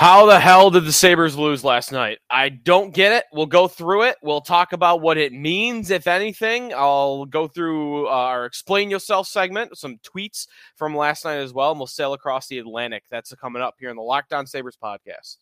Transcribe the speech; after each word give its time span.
How 0.00 0.24
the 0.24 0.40
hell 0.40 0.70
did 0.70 0.86
the 0.86 0.94
Sabres 0.94 1.36
lose 1.36 1.62
last 1.62 1.92
night? 1.92 2.20
I 2.30 2.48
don't 2.48 2.94
get 2.94 3.12
it. 3.12 3.24
We'll 3.34 3.44
go 3.44 3.68
through 3.68 4.04
it. 4.04 4.16
We'll 4.22 4.40
talk 4.40 4.72
about 4.72 5.02
what 5.02 5.18
it 5.18 5.30
means, 5.30 5.90
if 5.90 6.06
anything. 6.06 6.72
I'll 6.72 7.26
go 7.26 7.46
through 7.46 8.06
uh, 8.06 8.12
our 8.12 8.46
Explain 8.46 8.88
Yourself 8.88 9.28
segment, 9.28 9.76
some 9.76 9.98
tweets 9.98 10.46
from 10.74 10.96
last 10.96 11.26
night 11.26 11.36
as 11.36 11.52
well, 11.52 11.72
and 11.72 11.78
we'll 11.78 11.86
sail 11.86 12.14
across 12.14 12.48
the 12.48 12.56
Atlantic. 12.56 13.02
That's 13.10 13.34
coming 13.34 13.60
up 13.60 13.74
here 13.78 13.90
in 13.90 13.96
the 13.96 14.02
Locked 14.02 14.32
On 14.32 14.46
Sabres 14.46 14.78
podcast. 14.82 15.36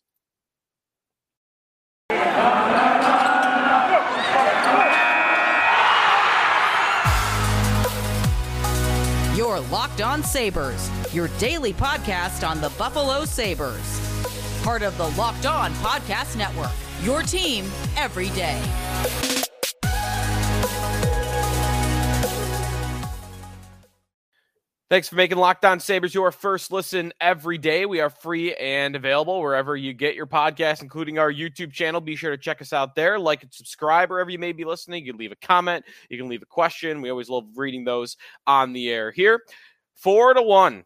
Your 9.37 9.61
Locked 9.71 10.01
On 10.01 10.25
Sabres, 10.25 10.91
your 11.15 11.29
daily 11.39 11.73
podcast 11.73 12.45
on 12.45 12.61
the 12.61 12.71
Buffalo 12.71 13.25
Sabres 13.25 14.08
part 14.69 14.83
of 14.83 14.99
the 14.99 15.09
Locked 15.19 15.47
On 15.47 15.73
Podcast 15.77 16.37
Network. 16.37 16.69
Your 17.03 17.23
team 17.23 17.65
every 17.97 18.29
day. 18.29 18.63
Thanks 24.91 25.09
for 25.09 25.15
making 25.15 25.39
Locked 25.39 25.65
On 25.65 25.81
Sabres 25.81 26.13
your 26.13 26.31
first 26.31 26.71
listen 26.71 27.15
every 27.19 27.57
day. 27.57 27.87
We 27.87 28.01
are 28.03 28.11
free 28.11 28.55
and 28.57 28.95
available 28.95 29.41
wherever 29.41 29.75
you 29.75 29.95
get 29.95 30.15
your 30.15 30.27
podcast, 30.27 30.83
including 30.83 31.19
our 31.19 31.33
YouTube 31.33 31.73
channel. 31.73 32.03
Be 32.03 32.15
sure 32.15 32.33
to 32.33 32.37
check 32.37 32.61
us 32.61 32.75
out 32.75 32.95
there. 32.95 33.19
Like 33.19 33.43
and 33.43 33.51
subscribe 33.51 34.11
wherever 34.11 34.29
you 34.29 34.39
may 34.39 34.53
be 34.53 34.67
listening. 34.67 35.03
You 35.07 35.13
can 35.13 35.19
leave 35.19 35.33
a 35.33 35.37
comment, 35.37 35.87
you 36.11 36.19
can 36.19 36.29
leave 36.29 36.43
a 36.43 36.47
question. 36.47 37.01
We 37.01 37.09
always 37.09 37.31
love 37.31 37.47
reading 37.57 37.85
those 37.85 38.19
on 38.47 38.75
the 38.75 38.91
air 38.91 39.13
here. 39.13 39.41
Four 39.95 40.35
to 40.35 40.43
one 40.43 40.85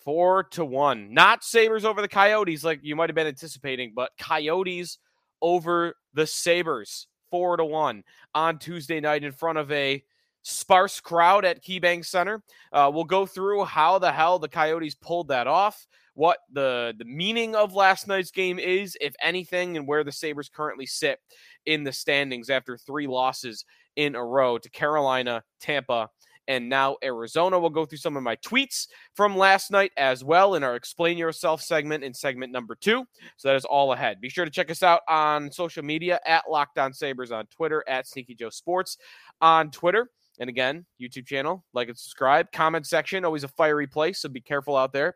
Four 0.00 0.44
to 0.44 0.64
one. 0.64 1.12
Not 1.12 1.44
Sabres 1.44 1.84
over 1.84 2.00
the 2.00 2.08
Coyotes 2.08 2.64
like 2.64 2.80
you 2.82 2.96
might 2.96 3.10
have 3.10 3.16
been 3.16 3.26
anticipating, 3.26 3.92
but 3.94 4.12
Coyotes 4.18 4.98
over 5.42 5.94
the 6.14 6.26
Sabres. 6.26 7.06
Four 7.30 7.58
to 7.58 7.64
one 7.64 8.04
on 8.34 8.58
Tuesday 8.58 9.00
night 9.00 9.22
in 9.22 9.32
front 9.32 9.58
of 9.58 9.70
a 9.70 10.02
sparse 10.42 10.98
crowd 11.00 11.44
at 11.44 11.62
KeyBank 11.62 12.06
Center. 12.06 12.42
Uh, 12.72 12.90
we'll 12.92 13.04
go 13.04 13.26
through 13.26 13.64
how 13.64 13.98
the 13.98 14.10
hell 14.10 14.38
the 14.38 14.48
Coyotes 14.48 14.94
pulled 14.94 15.28
that 15.28 15.46
off, 15.46 15.86
what 16.14 16.38
the, 16.52 16.94
the 16.96 17.04
meaning 17.04 17.54
of 17.54 17.74
last 17.74 18.08
night's 18.08 18.30
game 18.30 18.58
is, 18.58 18.96
if 19.00 19.14
anything, 19.22 19.76
and 19.76 19.86
where 19.86 20.04
the 20.04 20.12
Sabres 20.12 20.48
currently 20.48 20.86
sit 20.86 21.18
in 21.66 21.84
the 21.84 21.92
standings 21.92 22.48
after 22.48 22.78
three 22.78 23.06
losses 23.06 23.64
in 23.96 24.14
a 24.14 24.24
row 24.24 24.56
to 24.56 24.70
Carolina, 24.70 25.42
Tampa, 25.60 26.08
and 26.48 26.68
now 26.68 26.96
Arizona. 27.04 27.60
We'll 27.60 27.70
go 27.70 27.84
through 27.84 27.98
some 27.98 28.16
of 28.16 28.22
my 28.22 28.34
tweets 28.36 28.88
from 29.14 29.36
last 29.36 29.70
night 29.70 29.92
as 29.96 30.24
well 30.24 30.54
in 30.54 30.64
our 30.64 30.74
Explain 30.74 31.16
Yourself 31.16 31.62
segment 31.62 32.02
in 32.02 32.12
segment 32.12 32.50
number 32.50 32.74
two. 32.74 33.04
So 33.36 33.48
that 33.48 33.56
is 33.56 33.64
all 33.64 33.92
ahead. 33.92 34.20
Be 34.20 34.30
sure 34.30 34.44
to 34.44 34.50
check 34.50 34.70
us 34.70 34.82
out 34.82 35.02
on 35.08 35.52
social 35.52 35.84
media 35.84 36.18
at 36.26 36.50
Locked 36.50 36.78
On 36.78 36.92
Sabres 36.92 37.30
on 37.30 37.46
Twitter, 37.46 37.84
at 37.86 38.08
Sneaky 38.08 38.34
Joe 38.34 38.50
Sports 38.50 38.96
on 39.40 39.70
Twitter. 39.70 40.10
And 40.40 40.48
again, 40.48 40.86
YouTube 41.00 41.26
channel, 41.26 41.64
like 41.74 41.88
and 41.88 41.98
subscribe. 41.98 42.50
Comment 42.52 42.86
section, 42.86 43.24
always 43.24 43.44
a 43.44 43.48
fiery 43.48 43.86
place, 43.86 44.20
so 44.20 44.28
be 44.28 44.40
careful 44.40 44.76
out 44.76 44.92
there. 44.92 45.14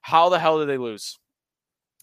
How 0.00 0.28
the 0.28 0.38
hell 0.38 0.58
did 0.58 0.68
they 0.68 0.78
lose? 0.78 1.18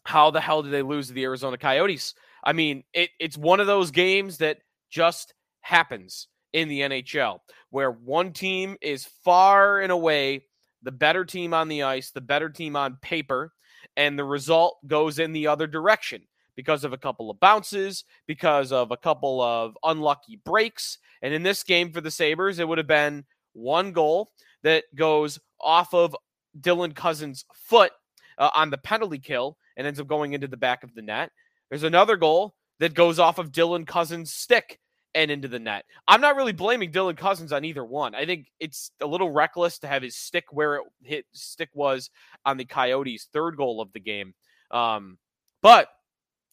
How 0.03 0.31
the 0.31 0.41
hell 0.41 0.62
did 0.62 0.72
they 0.72 0.84
lose 0.84 1.08
to 1.08 1.14
the 1.14 1.23
Arizona 1.23 1.58
Coyotes? 1.58 2.14
I 2.44 2.53
mean, 2.53 2.84
it, 2.94 3.09
it's 3.19 3.38
one 3.38 3.59
of 3.59 3.67
those 3.67 3.91
games 3.91 4.38
that 4.38 4.59
just 4.89 5.34
happens 5.62 6.28
in 6.53 6.69
the 6.69 6.81
NHL, 6.81 7.39
where 7.69 7.91
one 7.91 8.33
team 8.33 8.77
is 8.81 9.05
far 9.23 9.81
and 9.81 9.91
away 9.91 10.45
the 10.83 10.91
better 10.91 11.25
team 11.25 11.53
on 11.53 11.67
the 11.67 11.83
ice, 11.83 12.11
the 12.11 12.21
better 12.21 12.49
team 12.49 12.75
on 12.75 12.97
paper, 13.01 13.51
and 13.95 14.17
the 14.17 14.23
result 14.23 14.77
goes 14.87 15.19
in 15.19 15.33
the 15.33 15.47
other 15.47 15.67
direction 15.67 16.21
because 16.55 16.83
of 16.83 16.93
a 16.93 16.97
couple 16.97 17.29
of 17.29 17.39
bounces, 17.39 18.03
because 18.25 18.71
of 18.71 18.91
a 18.91 18.97
couple 18.97 19.41
of 19.41 19.77
unlucky 19.83 20.39
breaks. 20.43 20.97
And 21.21 21.33
in 21.33 21.43
this 21.43 21.63
game 21.63 21.91
for 21.91 22.01
the 22.01 22.11
Sabres, 22.11 22.59
it 22.59 22.67
would 22.67 22.77
have 22.77 22.88
been 22.88 23.25
one 23.53 23.91
goal 23.91 24.31
that 24.63 24.83
goes 24.95 25.39
off 25.59 25.94
of 25.94 26.16
Dylan 26.59 26.95
Cozens' 26.95 27.45
foot 27.53 27.91
uh, 28.38 28.50
on 28.56 28.69
the 28.69 28.77
penalty 28.77 29.19
kill 29.19 29.57
and 29.75 29.85
ends 29.85 30.00
up 30.00 30.07
going 30.07 30.33
into 30.33 30.47
the 30.47 30.57
back 30.57 30.83
of 30.83 30.94
the 30.95 31.01
net. 31.01 31.31
There's 31.69 31.83
another 31.83 32.17
goal 32.17 32.56
that 32.79 32.94
goes 32.94 33.19
off 33.19 33.38
of 33.39 33.51
Dylan 33.51 33.85
Cozens' 33.85 34.33
stick 34.33 34.79
and 35.17 35.31
into 35.31 35.47
the 35.47 35.57
net. 35.57 35.83
I'm 36.07 36.22
not 36.22 36.35
really 36.35 36.53
blaming 36.53 36.91
Dylan 36.91 37.17
Cozens 37.17 37.51
on 37.51 37.66
either 37.66 37.83
one. 37.83 38.13
I 38.13 38.28
think 38.28 38.51
it's 38.59 38.91
a 39.01 39.07
little 39.07 39.31
reckless 39.31 39.79
to 39.79 39.88
have 39.88 40.03
his 40.03 40.16
stick 40.16 40.45
where 40.51 40.75
it 40.75 40.83
hit 41.01 41.25
stick 41.33 41.69
was 41.73 42.11
on 42.45 42.57
the 42.57 42.66
Coyotes' 42.66 43.27
third 43.33 43.57
goal 43.57 43.81
of 43.81 43.91
the 43.94 44.00
game. 44.00 44.35
Um, 44.69 45.17
but 45.63 45.89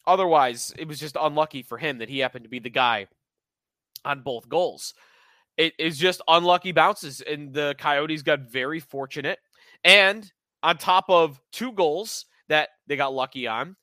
otherwise, 0.07 0.73
it 0.79 0.87
was 0.87 0.99
just 0.99 1.15
unlucky 1.19 1.61
for 1.61 1.77
him 1.77 1.99
that 1.99 2.09
he 2.09 2.17
happened 2.17 2.45
to 2.45 2.49
be 2.49 2.57
the 2.57 2.71
guy 2.71 3.05
on 4.03 4.21
both 4.21 4.49
goals. 4.49 4.95
It 5.57 5.73
is 5.77 5.99
just 5.99 6.23
unlucky 6.27 6.71
bounces, 6.71 7.21
and 7.21 7.53
the 7.53 7.75
Coyotes 7.77 8.23
got 8.23 8.51
very 8.51 8.79
fortunate. 8.79 9.37
And 9.83 10.29
on 10.63 10.79
top 10.79 11.05
of 11.07 11.39
two 11.51 11.71
goals 11.71 12.25
that 12.49 12.69
they 12.87 12.95
got 12.95 13.13
lucky 13.13 13.45
on, 13.45 13.75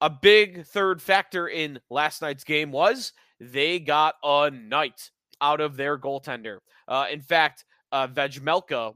a 0.00 0.10
big 0.10 0.66
third 0.66 1.00
factor 1.00 1.46
in 1.46 1.78
last 1.88 2.20
night's 2.20 2.42
game 2.42 2.72
was 2.72 3.12
they 3.50 3.80
got 3.80 4.14
a 4.22 4.50
night 4.50 5.10
out 5.40 5.60
of 5.60 5.76
their 5.76 5.98
goaltender. 5.98 6.58
Uh, 6.86 7.06
in 7.10 7.20
fact, 7.20 7.64
uh, 7.90 8.08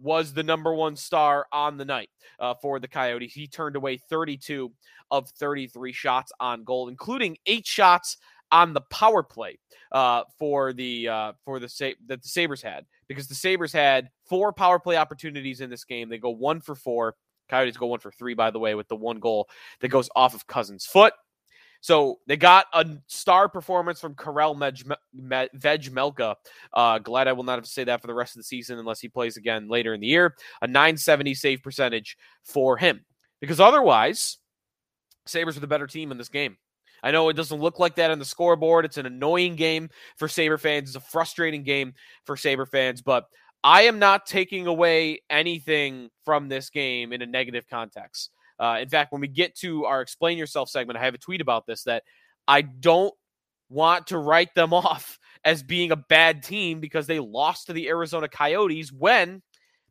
was 0.01 0.33
the 0.33 0.43
number 0.43 0.75
one 0.75 0.97
star 0.97 1.47
on 1.53 1.77
the 1.77 1.85
night 1.85 2.09
uh, 2.41 2.55
for 2.63 2.79
the 2.79 2.89
Coyotes. 2.89 3.33
He 3.33 3.47
turned 3.47 3.77
away 3.77 3.99
32 3.99 4.73
of 5.11 5.29
33 5.31 5.93
shots 5.93 6.33
on 6.41 6.65
goal, 6.65 6.89
including 6.89 7.37
eight 7.47 7.67
shots 7.67 8.17
on 8.53 8.73
the 8.73 8.81
power 8.91 9.23
play 9.23 9.59
uh, 9.93 10.23
for 10.39 10.73
the 10.73 11.09
uh, 11.09 11.33
for 11.45 11.59
the 11.59 11.69
Sa- 11.69 11.91
that 12.07 12.23
the 12.23 12.29
Sabres 12.29 12.63
had 12.63 12.87
because 13.09 13.29
the 13.29 13.35
Sabres 13.35 13.73
had 13.73 14.09
four 14.29 14.53
power 14.53 14.79
play 14.79 14.97
opportunities 14.97 15.61
in 15.61 15.69
this 15.69 15.85
game. 15.85 16.09
They 16.09 16.19
go 16.19 16.31
one 16.31 16.61
for 16.61 16.75
four. 16.75 17.17
Coyotes 17.49 17.77
go 17.77 17.87
one 17.87 18.01
for 18.01 18.11
three, 18.11 18.35
by 18.35 18.51
the 18.51 18.59
way, 18.59 18.75
with 18.75 18.89
the 18.89 18.97
one 18.97 19.21
goal 19.21 19.49
that 19.81 19.89
goes 19.89 20.09
off 20.17 20.35
of 20.35 20.47
Cozens' 20.47 20.87
foot. 20.87 21.13
So 21.87 22.19
they 22.27 22.37
got 22.37 22.67
a 22.73 22.85
star 23.07 23.49
performance 23.49 24.01
from 24.01 24.17
Karel 24.17 24.57
Vejmelka. 24.57 26.35
Uh, 26.73 26.99
glad 26.99 27.29
I 27.29 27.33
will 27.33 27.45
not 27.45 27.59
have 27.59 27.65
to 27.65 27.71
say 27.71 27.85
that 27.85 28.01
for 28.01 28.09
the 28.09 28.15
rest 28.15 28.35
of 28.35 28.41
the 28.41 28.43
season 28.43 28.81
unless 28.81 28.99
he 28.99 29.09
plays 29.09 29.37
again 29.37 29.69
later 29.69 29.95
in 29.95 30.01
the 30.01 30.09
year. 30.09 30.35
A 30.63 30.67
970 30.67 31.35
save 31.35 31.63
percentage 31.63 32.17
for 32.43 32.77
him. 32.77 33.05
Because 33.41 33.61
otherwise, 33.61 34.39
Sabres 35.27 35.55
were 35.55 35.61
the 35.61 35.69
better 35.69 35.87
team 35.87 36.11
in 36.11 36.19
this 36.19 36.29
game. 36.29 36.57
I 37.05 37.13
know 37.13 37.29
it 37.29 37.37
doesn't 37.37 37.61
look 37.61 37.79
like 37.79 37.95
that 37.95 38.11
on 38.11 38.19
the 38.19 38.25
scoreboard. 38.25 38.85
It's 38.85 38.99
an 38.99 39.07
annoying 39.07 39.55
game 39.55 39.89
for 40.17 40.27
Sabre 40.27 40.59
fans. 40.59 40.89
It's 40.89 40.97
a 40.97 41.09
frustrating 41.09 41.63
game 41.63 41.95
for 42.25 42.37
Sabre 42.37 42.67
fans, 42.67 43.01
but 43.01 43.27
I 43.63 43.83
am 43.83 44.01
not 44.01 44.27
taking 44.27 44.67
away 44.67 45.21
anything 45.31 46.11
from 46.25 46.49
this 46.49 46.69
game 46.69 47.13
in 47.13 47.23
a 47.23 47.27
negative 47.27 47.69
context. 47.71 48.33
Uh, 48.59 48.79
in 48.81 48.89
fact, 48.89 49.13
when 49.13 49.21
we 49.21 49.29
get 49.29 49.55
to 49.57 49.85
our 49.85 50.01
explain 50.01 50.39
yourself 50.39 50.69
segment, 50.69 50.99
I 50.99 51.05
have 51.05 51.15
a 51.15 51.19
tweet 51.19 51.41
about 51.41 51.67
this 51.67 51.85
that 51.85 52.03
I 52.49 52.63
don't 52.63 53.15
want 53.69 54.09
to 54.09 54.19
write 54.19 54.55
them 54.55 54.73
off 54.73 55.19
as 55.45 55.63
being 55.63 55.93
a 55.93 55.97
bad 55.97 56.43
team 56.43 56.81
because 56.81 57.07
they 57.07 57.21
lost 57.21 57.67
to 57.67 57.73
the 57.73 57.89
Arizona 57.89 58.29
Coyotes 58.29 58.93
when 58.93 59.43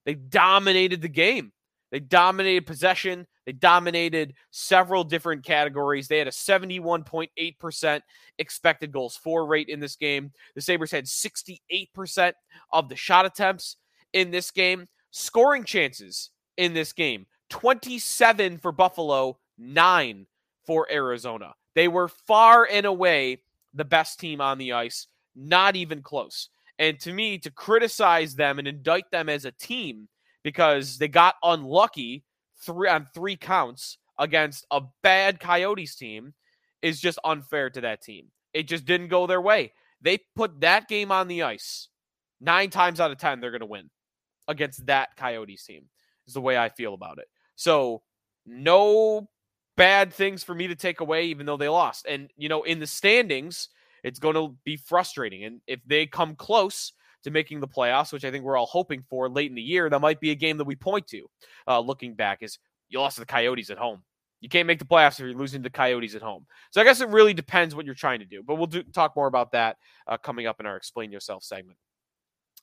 they 0.06 0.16
dominated 0.16 1.02
the 1.02 1.10
game. 1.10 1.52
They 1.92 2.00
dominated 2.00 2.66
possession. 2.66 3.26
They 3.46 3.54
dominated 3.54 4.34
several 4.52 5.04
different 5.04 5.46
categories. 5.46 6.08
They 6.08 6.18
had 6.18 6.28
a 6.28 6.32
71.8% 6.32 8.02
expected 8.40 8.92
goals 8.92 9.16
for 9.16 9.46
rate 9.46 9.70
in 9.70 9.80
this 9.80 9.96
game. 9.96 10.32
The 10.56 10.62
Sabres 10.62 10.92
had 10.92 11.06
68% 11.06 12.34
of 12.74 12.90
the 12.90 12.96
shot 12.96 13.26
attempts 13.26 13.78
in 14.14 14.32
this 14.32 14.52
game. 14.52 14.88
Scoring 15.12 15.64
chances 15.64 16.32
in 16.58 16.74
this 16.74 16.92
game 16.92 17.28
27 17.50 18.58
for 18.58 18.72
Buffalo, 18.72 19.38
9 19.58 20.26
for 20.66 20.88
Arizona. 20.92 21.54
They 21.76 21.88
were 21.88 22.08
far 22.08 22.68
and 22.70 22.86
away 22.86 23.42
the 23.74 23.86
best 23.86 24.20
team 24.20 24.42
on 24.42 24.58
the 24.58 24.74
ice, 24.74 25.08
not 25.36 25.76
even 25.76 26.02
close. 26.02 26.50
And 26.80 27.00
to 27.02 27.14
me, 27.14 27.38
to 27.40 27.52
criticize 27.52 28.36
them 28.36 28.60
and 28.60 28.68
indict 28.68 29.12
them 29.12 29.30
as 29.30 29.46
a 29.46 29.52
team 29.52 30.08
because 30.44 30.98
they 30.98 31.08
got 31.08 31.36
unlucky 31.44 32.24
three 32.62 32.90
on 32.90 33.08
three 33.14 33.36
counts 33.36 33.98
against 34.18 34.66
a 34.72 34.82
bad 35.04 35.40
Coyotes 35.40 35.96
team 35.96 36.34
is 36.82 37.00
just 37.00 37.20
unfair 37.24 37.70
to 37.70 37.82
that 37.82 38.02
team. 38.02 38.28
It 38.54 38.68
just 38.68 38.86
didn't 38.86 39.10
go 39.10 39.28
their 39.28 39.42
way. 39.42 39.74
They 40.02 40.20
put 40.36 40.62
that 40.62 40.88
game 40.88 41.12
on 41.12 41.28
the 41.28 41.44
ice. 41.44 41.90
Nine 42.40 42.70
times 42.70 43.00
out 43.00 43.12
of 43.12 43.18
10, 43.18 43.40
they're 43.40 43.52
going 43.52 43.62
to 43.62 43.66
win 43.66 43.90
against 44.48 44.86
that 44.86 45.16
Coyotes 45.18 45.66
team, 45.66 45.86
is 46.28 46.34
the 46.34 46.42
way 46.42 46.58
I 46.58 46.70
feel 46.70 46.94
about 46.94 47.18
it. 47.18 47.28
So, 47.56 48.02
no 48.46 49.30
bad 49.78 50.14
things 50.14 50.44
for 50.44 50.56
me 50.56 50.68
to 50.68 50.76
take 50.76 51.00
away, 51.00 51.26
even 51.26 51.46
though 51.46 51.58
they 51.58 51.70
lost. 51.70 52.06
And, 52.08 52.30
you 52.38 52.50
know, 52.50 52.64
in 52.64 52.80
the 52.80 52.88
standings, 52.88 53.70
it's 54.04 54.20
going 54.20 54.36
to 54.36 54.56
be 54.64 54.78
frustrating. 54.78 55.44
And 55.44 55.62
if 55.68 55.80
they 55.86 56.06
come 56.06 56.36
close 56.36 56.94
to 57.24 57.32
making 57.32 57.60
the 57.60 57.68
playoffs, 57.68 58.14
which 58.14 58.24
I 58.24 58.32
think 58.32 58.44
we're 58.46 58.58
all 58.58 58.68
hoping 58.68 59.04
for 59.10 59.28
late 59.30 59.50
in 59.50 59.56
the 59.56 59.62
year, 59.62 59.90
that 59.90 60.00
might 60.00 60.20
be 60.20 60.32
a 60.32 60.36
game 60.36 60.58
that 60.58 60.66
we 60.66 60.76
point 60.76 61.08
to 61.08 61.26
uh, 61.68 61.80
looking 61.80 62.14
back 62.14 62.40
is 62.42 62.60
you 62.90 63.00
lost 63.00 63.16
to 63.16 63.22
the 63.22 63.26
Coyotes 63.26 63.70
at 63.70 63.78
home. 63.78 64.04
You 64.42 64.50
can't 64.50 64.68
make 64.68 64.80
the 64.80 64.86
playoffs 64.86 65.14
if 65.14 65.20
you're 65.22 65.34
losing 65.34 65.64
to 65.64 65.70
the 65.70 65.74
Coyotes 65.74 66.14
at 66.14 66.22
home. 66.22 66.46
So 66.70 66.80
I 66.80 66.84
guess 66.84 67.02
it 67.02 67.10
really 67.10 67.34
depends 67.34 67.74
what 67.74 67.86
you're 67.86 67.96
trying 67.96 68.20
to 68.20 68.26
do. 68.26 68.44
But 68.44 68.56
we'll 68.56 68.68
do, 68.68 68.84
talk 68.84 69.16
more 69.16 69.28
about 69.28 69.54
that 69.54 69.78
uh, 70.08 70.18
coming 70.18 70.46
up 70.46 70.60
in 70.60 70.68
our 70.68 70.78
Explain 70.78 71.12
Yourself 71.12 71.44
segment. 71.44 71.80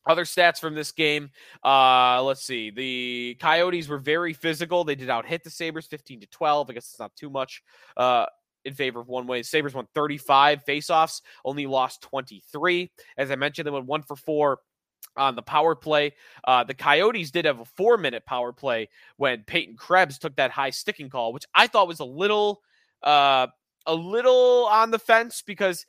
Other 0.07 0.25
stats 0.25 0.59
from 0.59 0.75
this 0.75 0.93
game. 0.93 1.31
Uh, 1.65 2.23
let's 2.23 2.45
see. 2.45 2.71
The 2.71 3.37
Coyotes 3.41 3.89
were 3.89 3.99
very 3.99 4.33
physical. 4.33 4.85
They 4.85 4.95
did 4.95 5.11
out 5.11 5.27
hit 5.27 5.45
the 5.45 5.51
Sabres 5.51 5.87
15 5.87 6.21
to 6.21 6.27
12. 6.27 6.71
I 6.71 6.73
guess 6.73 6.89
it's 6.91 6.99
not 6.99 7.15
too 7.15 7.31
much. 7.31 7.63
Uh, 7.97 8.27
in 8.65 8.75
favor 8.75 9.01
of 9.01 9.09
one 9.09 9.27
way. 9.27 9.43
Sabres 9.43 9.75
won 9.75 9.87
35 9.95 10.65
faceoffs, 10.65 11.21
only 11.45 11.67
lost 11.67 12.03
23. 12.03 12.91
As 13.17 13.31
I 13.31 13.37
mentioned, 13.37 13.67
they 13.67 13.71
went 13.71 13.87
one 13.87 14.03
for 14.03 14.17
four 14.17 14.59
on 15.17 15.35
the 15.35 15.43
power 15.43 15.75
play. 15.75 16.13
Uh, 16.45 16.65
the 16.65 16.75
Coyotes 16.75 17.31
did 17.31 17.45
have 17.45 17.61
a 17.61 17.65
four 17.65 17.99
minute 17.99 18.25
power 18.25 18.53
play 18.53 18.89
when 19.17 19.43
Peyton 19.47 19.77
Krebs 19.77 20.19
took 20.19 20.37
that 20.37 20.51
high 20.51 20.71
sticking 20.71 21.11
call, 21.11 21.33
which 21.33 21.45
I 21.55 21.67
thought 21.67 21.89
was 21.89 22.01
a 22.01 22.05
little, 22.05 22.63
uh, 23.03 23.49
a 23.87 23.95
little 23.95 24.69
on 24.71 24.91
the 24.91 24.99
fence 24.99 25.43
because 25.45 25.87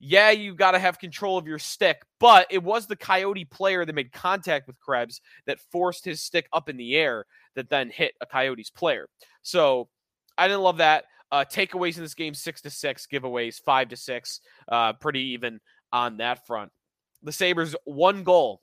yeah, 0.00 0.30
you've 0.30 0.56
got 0.56 0.72
to 0.72 0.78
have 0.78 0.98
control 0.98 1.38
of 1.38 1.46
your 1.46 1.58
stick, 1.58 2.02
but 2.20 2.46
it 2.50 2.62
was 2.62 2.86
the 2.86 2.96
Coyote 2.96 3.44
player 3.44 3.84
that 3.84 3.94
made 3.94 4.12
contact 4.12 4.66
with 4.66 4.78
Krebs 4.78 5.20
that 5.46 5.58
forced 5.72 6.04
his 6.04 6.22
stick 6.22 6.48
up 6.52 6.68
in 6.68 6.76
the 6.76 6.94
air 6.94 7.26
that 7.56 7.68
then 7.68 7.90
hit 7.90 8.14
a 8.20 8.26
Coyotes 8.26 8.70
player. 8.70 9.08
So 9.42 9.88
I 10.36 10.46
didn't 10.46 10.62
love 10.62 10.76
that. 10.78 11.04
Uh, 11.30 11.44
takeaways 11.44 11.96
in 11.96 12.02
this 12.02 12.14
game 12.14 12.32
six 12.32 12.60
to 12.62 12.70
six, 12.70 13.06
giveaways 13.12 13.60
five 13.60 13.88
to 13.88 13.96
six, 13.96 14.40
uh, 14.68 14.92
pretty 14.94 15.20
even 15.32 15.60
on 15.92 16.18
that 16.18 16.46
front. 16.46 16.70
The 17.22 17.32
Sabres 17.32 17.74
one 17.84 18.22
goal 18.22 18.62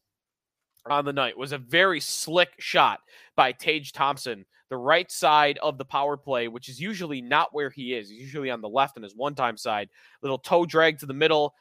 on 0.89 1.05
the 1.05 1.13
night 1.13 1.37
was 1.37 1.51
a 1.51 1.57
very 1.57 1.99
slick 1.99 2.53
shot 2.59 3.01
by 3.35 3.51
Tage 3.51 3.91
Thompson 3.91 4.45
the 4.69 4.77
right 4.77 5.11
side 5.11 5.57
of 5.61 5.77
the 5.77 5.85
power 5.85 6.17
play, 6.17 6.47
which 6.47 6.69
is 6.69 6.79
usually 6.79 7.21
not 7.21 7.53
where 7.53 7.69
he 7.69 7.93
is. 7.93 8.09
He's 8.09 8.21
usually 8.21 8.49
on 8.49 8.61
the 8.61 8.69
left 8.69 8.97
on 8.97 9.03
his 9.03 9.15
one 9.15 9.35
time 9.35 9.57
side. 9.57 9.89
Little 10.21 10.39
toe 10.39 10.65
drag 10.65 10.99
to 10.99 11.05
the 11.05 11.13
middle, 11.13 11.53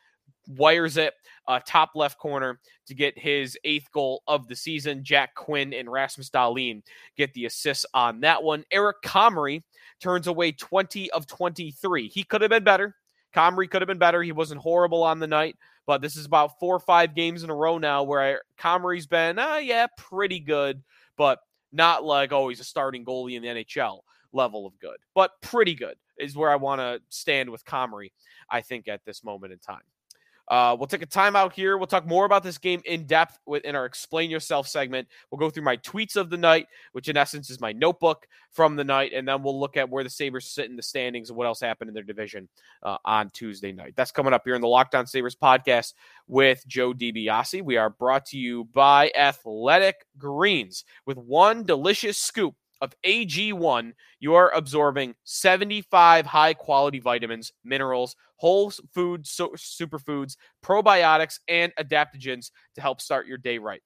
wires 0.49 0.97
it 0.97 1.15
uh, 1.49 1.61
top 1.67 1.91
left 1.95 2.19
corner 2.19 2.61
to 2.87 2.95
get 2.95 3.19
his 3.19 3.59
eighth 3.65 3.91
goal 3.93 4.23
of 4.27 4.49
the 4.49 4.57
season. 4.57 5.05
Jack 5.05 5.35
Quinn 5.35 5.73
and 5.73 5.91
Rasmus 5.91 6.31
Dahlin 6.31 6.83
get 7.17 7.33
the 7.35 7.47
assists 7.47 7.87
on 7.95 8.21
that 8.21 8.43
one. 8.43 8.65
Eric 8.71 9.03
Comrie 9.03 9.63
turns 10.01 10.27
away 10.27 10.53
20 10.53 11.11
of 11.13 11.27
23. 11.27 12.09
He 12.09 12.23
could 12.23 12.41
have 12.41 12.51
been 12.51 12.65
better. 12.65 12.95
Comrie 13.35 13.69
could 13.69 13.83
have 13.83 13.89
been 13.89 13.99
better. 13.99 14.23
He 14.23 14.33
wasn't 14.33 14.61
horrible 14.61 15.03
on 15.03 15.19
the 15.19 15.27
night, 15.27 15.57
but 15.87 16.01
this 16.01 16.17
is 16.17 16.25
about 16.25 16.59
four 16.61 16.77
or 16.77 16.81
five 16.81 17.15
games 17.15 17.43
in 17.43 17.51
a 17.51 17.55
row 17.55 17.79
now 17.79 18.03
where 18.05 18.43
Comrie's 18.59 19.07
been, 19.07 19.39
uh, 19.39 19.57
yeah, 19.57 19.87
pretty 19.97 20.39
good, 20.39 20.83
but 21.17 21.41
not 21.75 22.05
like, 22.05 22.33
oh, 22.33 22.49
he's 22.49 22.61
a 22.61 22.65
starting 22.65 23.05
goalie 23.05 23.37
in 23.37 23.43
the 23.43 23.49
NHL 23.49 24.01
level 24.33 24.67
of 24.67 24.79
good, 24.79 24.97
but 25.15 25.31
pretty 25.41 25.75
good 25.75 25.97
is 26.19 26.37
where 26.37 26.51
I 26.51 26.57
want 26.57 26.81
to 26.81 27.01
stand 27.09 27.51
with 27.51 27.65
Comrie, 27.65 28.13
I 28.51 28.61
think, 28.61 28.89
at 28.89 29.05
this 29.05 29.25
moment 29.25 29.53
in 29.53 29.59
time. 29.59 29.83
Uh, 30.49 30.77
we'll 30.79 30.87
take 30.87 31.03
a 31.03 31.07
timeout 31.07 31.53
here. 31.53 31.79
We'll 31.79 31.87
talk 31.87 32.07
more 32.07 32.25
about 32.25 32.43
this 32.43 32.59
game 32.59 32.83
in 32.85 33.07
depth 33.07 33.39
within 33.47 33.75
our 33.75 33.87
Explain 33.87 34.31
Yourself 34.31 34.69
segment. 34.69 35.09
We'll 35.31 35.39
go 35.39 35.51
through 35.51 35.65
my 35.65 35.77
tweets 35.79 36.17
of 36.17 36.31
the 36.31 36.37
night, 36.37 36.67
which 36.93 37.09
in 37.09 37.17
essence 37.17 37.51
is 37.51 37.61
my 37.61 37.73
notebook 37.73 38.27
from 38.51 38.77
the 38.77 38.85
night, 38.85 39.13
and 39.13 39.27
then 39.27 39.43
we'll 39.43 39.59
look 39.59 39.77
at 39.77 39.89
where 39.89 40.05
the 40.05 40.11
Sabres 40.11 40.47
sit 40.47 40.71
in 40.71 40.77
the 40.77 40.83
standings 40.83 41.29
and 41.29 41.37
what 41.37 41.47
else 41.47 41.61
happened 41.61 41.89
in 41.89 41.95
their 41.95 42.05
division 42.05 42.49
uh, 42.83 42.99
on 43.05 43.31
Tuesday 43.31 43.73
night. 43.73 43.95
That's 43.97 44.13
coming 44.13 44.33
up 44.33 44.43
here 44.45 44.55
in 44.55 44.61
the 44.61 44.69
Locked 44.69 44.95
On 44.95 45.07
Sabres 45.07 45.35
podcast 45.35 45.95
with 46.29 46.65
Joe 46.67 46.93
DiBiase. 46.93 47.63
We 47.63 47.77
are 47.77 47.91
brought 47.91 48.27
to 48.27 48.39
you 48.39 48.65
by 48.65 49.11
Athletic 49.17 50.07
Greens 50.19 50.85
with 51.07 51.19
one 51.19 51.65
delicious 51.65 52.19
scoop 52.19 52.55
of 52.85 52.95
AG1, 53.05 53.93
you 54.21 54.35
are 54.35 54.51
absorbing 54.51 55.15
75 55.25 56.27
high 56.27 56.53
quality 56.53 57.01
vitamins, 57.01 57.51
minerals, 57.65 58.15
whole 58.37 58.71
food 58.93 59.27
so- 59.27 59.55
superfoods, 59.57 60.37
probiotics, 60.63 61.41
and 61.49 61.73
adaptogens 61.81 62.51
to 62.75 62.83
help 62.83 63.01
start 63.01 63.27
your 63.27 63.39
day 63.39 63.59
right. 63.59 63.81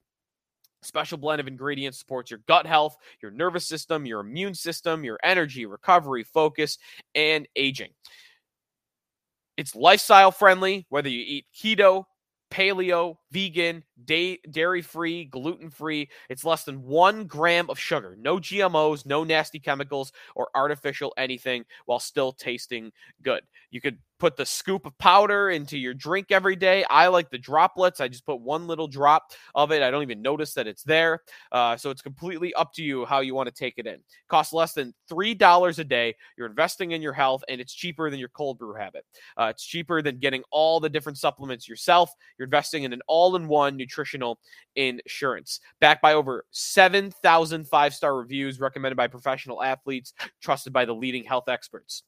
Special 0.81 1.17
blend 1.17 1.39
of 1.39 1.47
ingredients 1.47 1.97
supports 1.97 2.29
your 2.29 2.41
gut 2.47 2.65
health, 2.65 2.97
your 3.21 3.31
nervous 3.31 3.65
system, 3.65 4.05
your 4.05 4.19
immune 4.19 4.53
system, 4.53 5.03
your 5.03 5.17
energy, 5.23 5.65
recovery, 5.65 6.23
focus, 6.23 6.77
and 7.15 7.47
aging. 7.55 7.89
It's 9.57 9.75
lifestyle 9.75 10.31
friendly, 10.31 10.85
whether 10.89 11.09
you 11.09 11.23
eat 11.25 11.45
keto, 11.55 12.05
paleo, 12.51 13.17
vegan, 13.31 13.83
dairy 14.05 14.81
free, 14.81 15.25
gluten 15.25 15.69
free. 15.69 16.09
It's 16.29 16.43
less 16.45 16.63
than 16.63 16.83
one 16.83 17.25
gram 17.25 17.69
of 17.69 17.79
sugar, 17.79 18.17
no 18.19 18.37
GMOs, 18.37 19.05
no 19.05 19.23
nasty 19.23 19.59
chemicals 19.59 20.11
or 20.35 20.49
artificial 20.55 21.13
anything 21.17 21.65
while 21.85 21.99
still 21.99 22.31
tasting 22.31 22.91
good. 23.21 23.41
You 23.71 23.81
could 23.81 23.97
put 24.19 24.35
the 24.35 24.45
scoop 24.45 24.85
of 24.85 24.97
powder 24.97 25.49
into 25.49 25.77
your 25.77 25.93
drink 25.93 26.27
every 26.31 26.55
day. 26.55 26.83
I 26.89 27.07
like 27.07 27.29
the 27.29 27.37
droplets. 27.37 27.99
I 27.99 28.07
just 28.07 28.25
put 28.25 28.41
one 28.41 28.67
little 28.67 28.87
drop 28.87 29.31
of 29.55 29.71
it. 29.71 29.81
I 29.81 29.89
don't 29.89 30.03
even 30.03 30.21
notice 30.21 30.53
that 30.53 30.67
it's 30.67 30.83
there. 30.83 31.21
Uh, 31.51 31.77
so 31.77 31.89
it's 31.89 32.01
completely 32.01 32.53
up 32.55 32.73
to 32.73 32.83
you 32.83 33.05
how 33.05 33.21
you 33.21 33.33
want 33.33 33.47
to 33.47 33.55
take 33.55 33.75
it 33.77 33.87
in. 33.87 33.99
Costs 34.27 34.53
less 34.53 34.73
than 34.73 34.93
$3 35.09 35.79
a 35.79 35.83
day. 35.83 36.15
You're 36.37 36.47
investing 36.47 36.91
in 36.91 37.01
your 37.01 37.13
health, 37.13 37.43
and 37.49 37.61
it's 37.61 37.73
cheaper 37.73 38.09
than 38.09 38.19
your 38.19 38.29
cold 38.29 38.57
brew 38.59 38.73
habit. 38.73 39.05
Uh, 39.37 39.45
it's 39.45 39.65
cheaper 39.65 40.01
than 40.01 40.17
getting 40.19 40.43
all 40.51 40.79
the 40.79 40.89
different 40.89 41.17
supplements 41.17 41.67
yourself. 41.67 42.11
You're 42.37 42.45
investing 42.45 42.83
in 42.83 42.93
an 42.93 43.01
all 43.07 43.35
in 43.35 43.47
one 43.47 43.77
nutritional 43.77 44.39
insurance. 44.75 45.59
Backed 45.79 46.01
by 46.01 46.13
over 46.13 46.45
7,000 46.51 47.67
five 47.67 47.93
star 47.93 48.17
reviews 48.17 48.59
recommended 48.59 48.95
by 48.95 49.07
professional 49.07 49.63
athletes, 49.63 50.13
trusted 50.41 50.73
by 50.73 50.85
the 50.85 50.93
leading 50.93 51.23
health 51.23 51.47
experts. 51.47 52.03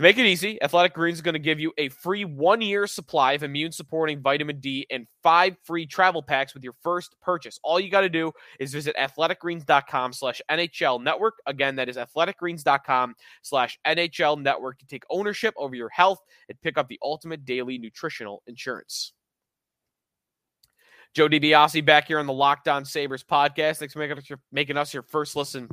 To 0.00 0.02
make 0.02 0.16
it 0.16 0.24
easy, 0.24 0.56
Athletic 0.62 0.94
Greens 0.94 1.18
is 1.18 1.20
going 1.20 1.34
to 1.34 1.38
give 1.38 1.60
you 1.60 1.74
a 1.76 1.90
free 1.90 2.24
one 2.24 2.62
year 2.62 2.86
supply 2.86 3.34
of 3.34 3.42
immune 3.42 3.70
supporting 3.70 4.22
vitamin 4.22 4.58
D 4.58 4.86
and 4.90 5.06
five 5.22 5.56
free 5.62 5.84
travel 5.84 6.22
packs 6.22 6.54
with 6.54 6.64
your 6.64 6.72
first 6.82 7.16
purchase. 7.20 7.60
All 7.62 7.78
you 7.78 7.90
got 7.90 8.00
to 8.00 8.08
do 8.08 8.32
is 8.58 8.72
visit 8.72 8.96
athleticgreens.com 8.96 10.14
slash 10.14 10.40
NHL 10.50 11.02
network. 11.02 11.34
Again, 11.44 11.76
that 11.76 11.90
is 11.90 11.98
athleticgreens.com 11.98 13.14
slash 13.42 13.78
NHL 13.86 14.40
network 14.40 14.78
to 14.78 14.86
take 14.86 15.02
ownership 15.10 15.52
over 15.58 15.74
your 15.74 15.90
health 15.90 16.20
and 16.48 16.58
pick 16.62 16.78
up 16.78 16.88
the 16.88 16.98
ultimate 17.02 17.44
daily 17.44 17.76
nutritional 17.76 18.42
insurance. 18.46 19.12
Joe 21.12 21.28
DiBiase 21.28 21.84
back 21.84 22.06
here 22.06 22.20
on 22.20 22.26
the 22.26 22.32
Locked 22.32 22.68
On 22.68 22.84
Sabres 22.84 23.24
podcast. 23.24 23.78
Thanks 23.78 23.94
for 23.94 23.98
making 23.98 24.18
us, 24.18 24.30
your, 24.30 24.38
making 24.52 24.76
us 24.76 24.94
your 24.94 25.02
first 25.02 25.34
listen 25.34 25.68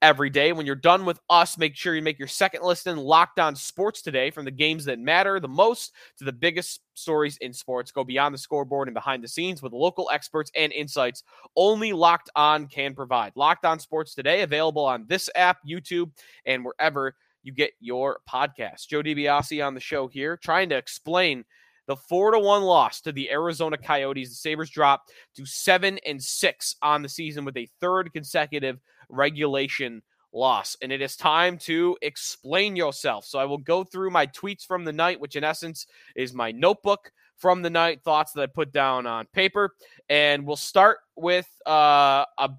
every 0.00 0.30
day. 0.30 0.52
When 0.52 0.64
you're 0.64 0.74
done 0.74 1.04
with 1.04 1.20
us, 1.28 1.58
make 1.58 1.76
sure 1.76 1.94
you 1.94 2.00
make 2.00 2.18
your 2.18 2.26
second 2.26 2.62
listen 2.62 2.96
Locked 2.96 3.38
On 3.38 3.54
Sports 3.54 4.00
today 4.00 4.30
from 4.30 4.46
the 4.46 4.50
games 4.50 4.86
that 4.86 4.98
matter 4.98 5.40
the 5.40 5.48
most 5.48 5.92
to 6.16 6.24
the 6.24 6.32
biggest 6.32 6.80
stories 6.94 7.36
in 7.42 7.52
sports. 7.52 7.90
Go 7.90 8.02
beyond 8.02 8.34
the 8.34 8.38
scoreboard 8.38 8.88
and 8.88 8.94
behind 8.94 9.22
the 9.22 9.28
scenes 9.28 9.62
with 9.62 9.74
local 9.74 10.08
experts 10.10 10.50
and 10.56 10.72
insights 10.72 11.22
only 11.54 11.92
Locked 11.92 12.30
On 12.34 12.66
can 12.66 12.94
provide. 12.94 13.32
Locked 13.34 13.66
On 13.66 13.78
Sports 13.78 14.14
today, 14.14 14.40
available 14.40 14.86
on 14.86 15.04
this 15.06 15.28
app, 15.34 15.58
YouTube, 15.68 16.10
and 16.46 16.64
wherever 16.64 17.14
you 17.42 17.52
get 17.52 17.72
your 17.78 18.20
podcast. 18.26 18.88
Joe 18.88 19.02
DiBiase 19.02 19.64
on 19.66 19.74
the 19.74 19.80
show 19.80 20.06
here, 20.08 20.38
trying 20.38 20.70
to 20.70 20.78
explain– 20.78 21.44
the 21.88 21.96
four 21.96 22.30
to 22.30 22.38
one 22.38 22.62
loss 22.62 23.00
to 23.00 23.12
the 23.12 23.30
Arizona 23.30 23.76
Coyotes. 23.76 24.28
The 24.28 24.34
Sabres 24.36 24.70
dropped 24.70 25.10
to 25.34 25.44
seven 25.44 25.98
and 26.06 26.22
six 26.22 26.76
on 26.82 27.02
the 27.02 27.08
season 27.08 27.44
with 27.44 27.56
a 27.56 27.68
third 27.80 28.12
consecutive 28.12 28.78
regulation 29.08 30.02
loss. 30.32 30.76
And 30.82 30.92
it 30.92 31.00
is 31.00 31.16
time 31.16 31.56
to 31.60 31.96
explain 32.02 32.76
yourself. 32.76 33.24
So 33.24 33.38
I 33.38 33.46
will 33.46 33.58
go 33.58 33.82
through 33.82 34.10
my 34.10 34.26
tweets 34.26 34.64
from 34.64 34.84
the 34.84 34.92
night, 34.92 35.18
which 35.18 35.34
in 35.34 35.42
essence 35.42 35.86
is 36.14 36.34
my 36.34 36.52
notebook 36.52 37.10
from 37.38 37.62
the 37.62 37.70
night, 37.70 38.02
thoughts 38.02 38.32
that 38.32 38.42
I 38.42 38.46
put 38.46 38.70
down 38.70 39.06
on 39.06 39.26
paper. 39.32 39.74
And 40.10 40.46
we'll 40.46 40.56
start 40.56 40.98
with 41.16 41.48
uh, 41.66 42.26
a 42.36 42.50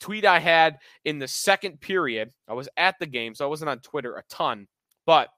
tweet 0.00 0.24
I 0.24 0.38
had 0.38 0.78
in 1.04 1.18
the 1.18 1.26
second 1.26 1.80
period. 1.80 2.30
I 2.48 2.54
was 2.54 2.68
at 2.76 3.00
the 3.00 3.06
game, 3.06 3.34
so 3.34 3.44
I 3.44 3.48
wasn't 3.48 3.70
on 3.70 3.80
Twitter 3.80 4.14
a 4.14 4.22
ton, 4.30 4.68
but 5.06 5.28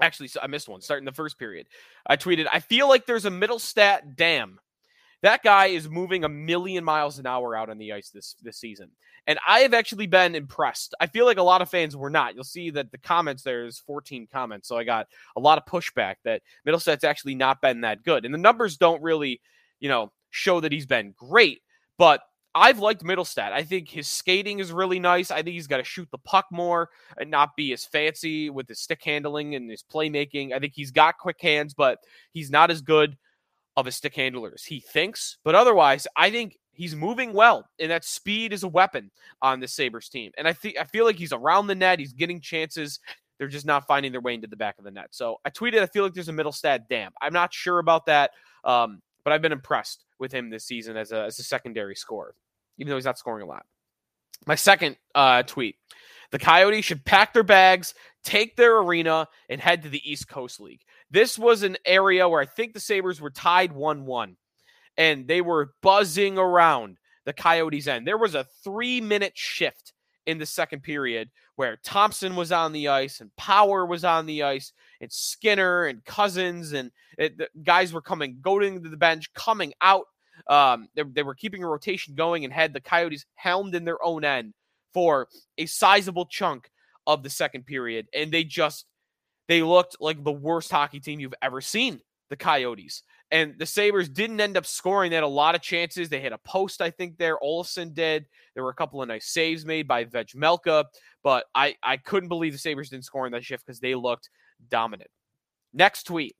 Actually, 0.00 0.30
I 0.42 0.46
missed 0.46 0.68
one. 0.68 0.80
Starting 0.80 1.04
the 1.04 1.12
first 1.12 1.38
period, 1.38 1.66
I 2.06 2.16
tweeted, 2.16 2.46
"I 2.52 2.60
feel 2.60 2.88
like 2.88 3.06
there's 3.06 3.24
a 3.24 3.30
Mittelstadt 3.30 4.16
dam. 4.16 4.60
That 5.22 5.42
guy 5.42 5.66
is 5.66 5.88
moving 5.88 6.24
a 6.24 6.28
million 6.28 6.84
miles 6.84 7.18
an 7.18 7.26
hour 7.26 7.56
out 7.56 7.70
on 7.70 7.78
the 7.78 7.92
ice 7.92 8.10
this 8.10 8.36
this 8.42 8.58
season, 8.58 8.90
and 9.26 9.38
I 9.46 9.60
have 9.60 9.72
actually 9.72 10.06
been 10.06 10.34
impressed. 10.34 10.94
I 11.00 11.06
feel 11.06 11.24
like 11.24 11.38
a 11.38 11.42
lot 11.42 11.62
of 11.62 11.70
fans 11.70 11.96
were 11.96 12.10
not. 12.10 12.34
You'll 12.34 12.44
see 12.44 12.70
that 12.70 12.90
the 12.90 12.98
comments 12.98 13.42
there 13.42 13.64
is 13.64 13.78
14 13.78 14.26
comments, 14.30 14.68
so 14.68 14.76
I 14.76 14.84
got 14.84 15.08
a 15.36 15.40
lot 15.40 15.56
of 15.56 15.64
pushback 15.64 16.16
that 16.24 16.42
Mittelstadt's 16.66 17.04
actually 17.04 17.34
not 17.34 17.62
been 17.62 17.80
that 17.82 18.02
good, 18.02 18.24
and 18.24 18.34
the 18.34 18.38
numbers 18.38 18.76
don't 18.76 19.02
really, 19.02 19.40
you 19.80 19.88
know, 19.88 20.12
show 20.30 20.60
that 20.60 20.72
he's 20.72 20.86
been 20.86 21.14
great, 21.16 21.62
but 21.96 22.20
I've 22.54 22.78
liked 22.78 23.02
Mittelstadt. 23.02 23.52
I 23.52 23.64
think 23.64 23.88
his 23.88 24.08
skating 24.08 24.60
is 24.60 24.70
really 24.70 25.00
nice. 25.00 25.30
I 25.30 25.42
think 25.42 25.54
he's 25.54 25.66
got 25.66 25.78
to 25.78 25.84
shoot 25.84 26.08
the 26.12 26.18
puck 26.18 26.46
more 26.52 26.88
and 27.18 27.30
not 27.30 27.56
be 27.56 27.72
as 27.72 27.84
fancy 27.84 28.48
with 28.48 28.68
his 28.68 28.80
stick 28.80 29.02
handling 29.02 29.54
and 29.54 29.68
his 29.68 29.82
playmaking. 29.82 30.52
I 30.52 30.60
think 30.60 30.72
he's 30.74 30.92
got 30.92 31.18
quick 31.18 31.40
hands, 31.40 31.74
but 31.74 31.98
he's 32.32 32.50
not 32.50 32.70
as 32.70 32.80
good 32.80 33.16
of 33.76 33.86
a 33.86 33.92
stick 33.92 34.14
handler 34.14 34.52
as 34.54 34.64
he 34.64 34.78
thinks. 34.80 35.38
But 35.44 35.56
otherwise, 35.56 36.06
I 36.16 36.30
think 36.30 36.56
he's 36.72 36.94
moving 36.94 37.32
well, 37.32 37.68
and 37.78 37.90
that 37.90 38.04
speed 38.04 38.52
is 38.52 38.62
a 38.62 38.68
weapon 38.68 39.10
on 39.42 39.60
the 39.60 39.68
Sabres 39.68 40.08
team. 40.08 40.30
And 40.38 40.46
I 40.46 40.52
think 40.52 40.78
I 40.78 40.84
feel 40.84 41.04
like 41.04 41.16
he's 41.16 41.32
around 41.32 41.66
the 41.66 41.74
net, 41.74 41.98
he's 41.98 42.12
getting 42.12 42.40
chances. 42.40 43.00
They're 43.38 43.48
just 43.48 43.66
not 43.66 43.88
finding 43.88 44.12
their 44.12 44.20
way 44.20 44.34
into 44.34 44.46
the 44.46 44.56
back 44.56 44.76
of 44.78 44.84
the 44.84 44.92
net. 44.92 45.08
So 45.10 45.38
I 45.44 45.50
tweeted, 45.50 45.82
I 45.82 45.86
feel 45.86 46.04
like 46.04 46.14
there's 46.14 46.28
a 46.28 46.32
Mittelstadt 46.32 46.88
dam. 46.88 47.10
I'm 47.20 47.32
not 47.32 47.52
sure 47.52 47.80
about 47.80 48.06
that, 48.06 48.30
um, 48.62 49.02
but 49.24 49.32
I've 49.32 49.42
been 49.42 49.52
impressed 49.52 50.04
with 50.18 50.32
him 50.32 50.50
this 50.50 50.64
season 50.64 50.96
as 50.96 51.12
a, 51.12 51.24
as 51.24 51.38
a 51.38 51.42
secondary 51.42 51.96
scorer, 51.96 52.34
even 52.78 52.90
though 52.90 52.96
he's 52.96 53.04
not 53.04 53.18
scoring 53.18 53.42
a 53.42 53.48
lot. 53.48 53.64
My 54.46 54.54
second 54.54 54.96
uh, 55.14 55.42
tweet 55.44 55.76
the 56.30 56.38
Coyotes 56.38 56.84
should 56.84 57.04
pack 57.04 57.32
their 57.32 57.44
bags, 57.44 57.94
take 58.24 58.56
their 58.56 58.78
arena, 58.78 59.28
and 59.48 59.60
head 59.60 59.82
to 59.82 59.88
the 59.88 60.10
East 60.10 60.28
Coast 60.28 60.60
League. 60.60 60.82
This 61.10 61.38
was 61.38 61.62
an 61.62 61.76
area 61.86 62.28
where 62.28 62.40
I 62.40 62.46
think 62.46 62.72
the 62.72 62.80
Sabres 62.80 63.20
were 63.20 63.30
tied 63.30 63.72
1 63.72 64.04
1, 64.04 64.36
and 64.96 65.28
they 65.28 65.40
were 65.40 65.74
buzzing 65.80 66.38
around 66.38 66.98
the 67.24 67.32
Coyotes' 67.32 67.86
end. 67.86 68.06
There 68.06 68.18
was 68.18 68.34
a 68.34 68.46
three 68.64 69.00
minute 69.00 69.32
shift 69.36 69.92
in 70.26 70.38
the 70.38 70.46
second 70.46 70.82
period 70.82 71.30
where 71.56 71.78
Thompson 71.84 72.34
was 72.34 72.50
on 72.50 72.72
the 72.72 72.88
ice 72.88 73.20
and 73.20 73.34
Power 73.36 73.86
was 73.86 74.04
on 74.04 74.26
the 74.26 74.42
ice 74.42 74.72
and 75.04 75.12
Skinner 75.12 75.84
and 75.84 76.04
Cozens 76.04 76.72
and 76.72 76.90
it, 77.16 77.38
the 77.38 77.48
guys 77.62 77.92
were 77.92 78.02
coming, 78.02 78.38
going 78.40 78.82
to 78.82 78.88
the 78.88 78.96
bench, 78.96 79.32
coming 79.34 79.72
out. 79.80 80.06
Um, 80.48 80.88
they, 80.96 81.02
they 81.02 81.22
were 81.22 81.34
keeping 81.34 81.62
a 81.62 81.68
rotation 81.68 82.14
going 82.16 82.44
and 82.44 82.52
had 82.52 82.72
the 82.72 82.80
Coyotes 82.80 83.24
helmed 83.36 83.74
in 83.74 83.84
their 83.84 84.02
own 84.04 84.24
end 84.24 84.54
for 84.92 85.28
a 85.58 85.66
sizable 85.66 86.26
chunk 86.26 86.70
of 87.06 87.22
the 87.22 87.30
second 87.30 87.66
period. 87.66 88.08
And 88.12 88.32
they 88.32 88.42
just, 88.44 88.86
they 89.46 89.62
looked 89.62 89.96
like 90.00 90.24
the 90.24 90.32
worst 90.32 90.70
hockey 90.70 91.00
team 91.00 91.20
you've 91.20 91.34
ever 91.42 91.60
seen, 91.60 92.00
the 92.30 92.36
Coyotes. 92.36 93.02
And 93.30 93.54
the 93.58 93.66
Sabres 93.66 94.08
didn't 94.08 94.40
end 94.40 94.56
up 94.56 94.66
scoring. 94.66 95.10
They 95.10 95.16
had 95.16 95.24
a 95.24 95.28
lot 95.28 95.54
of 95.54 95.60
chances. 95.60 96.08
They 96.08 96.20
hit 96.20 96.32
a 96.32 96.38
post, 96.38 96.80
I 96.80 96.90
think, 96.90 97.18
there. 97.18 97.42
Olsen 97.42 97.92
did. 97.92 98.26
There 98.54 98.62
were 98.62 98.70
a 98.70 98.74
couple 98.74 99.02
of 99.02 99.08
nice 99.08 99.26
saves 99.26 99.64
made 99.66 99.88
by 99.88 100.04
Vejmelka, 100.04 100.84
but 101.22 101.44
I, 101.54 101.74
I 101.82 101.96
couldn't 101.96 102.28
believe 102.28 102.52
the 102.52 102.58
Sabres 102.58 102.90
didn't 102.90 103.06
score 103.06 103.26
in 103.26 103.32
that 103.32 103.44
shift 103.44 103.66
because 103.66 103.80
they 103.80 103.94
looked 103.94 104.30
dominant. 104.70 105.10
Next 105.72 106.04
tweet. 106.04 106.36